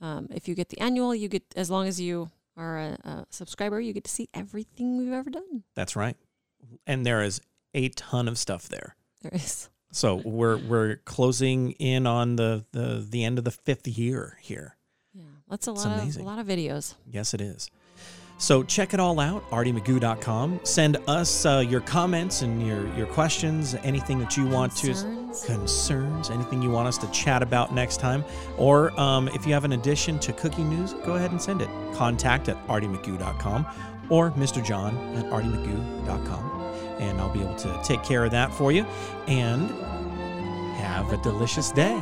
[0.00, 3.26] Um, if you get the annual, you get as long as you are a, a
[3.30, 5.62] subscriber, you get to see everything we've ever done.
[5.74, 6.16] That's right.
[6.86, 7.40] And there is
[7.74, 8.96] a ton of stuff there.
[9.22, 9.68] There is.
[9.92, 14.76] So we're we're closing in on the the the end of the fifth year here.
[15.14, 16.22] Yeah, that's a It's lot of amazing.
[16.22, 16.94] a lot of videos.
[17.10, 17.70] Yes, it is.
[18.40, 20.60] So check it all out, artymcgoo.com.
[20.62, 25.02] Send us uh, your comments and your your questions, anything that you want Concerns?
[25.04, 28.24] to concerns, anything you want us to chat about next time,
[28.56, 31.68] or um, if you have an addition to cooking news, go ahead and send it.
[31.94, 33.66] Contact at artymcgoo.com
[34.10, 34.64] or Mr.
[34.64, 36.62] John at artymcgoo.com,
[36.98, 38.84] and I'll be able to take care of that for you.
[39.26, 39.70] And
[40.78, 42.00] have a delicious day.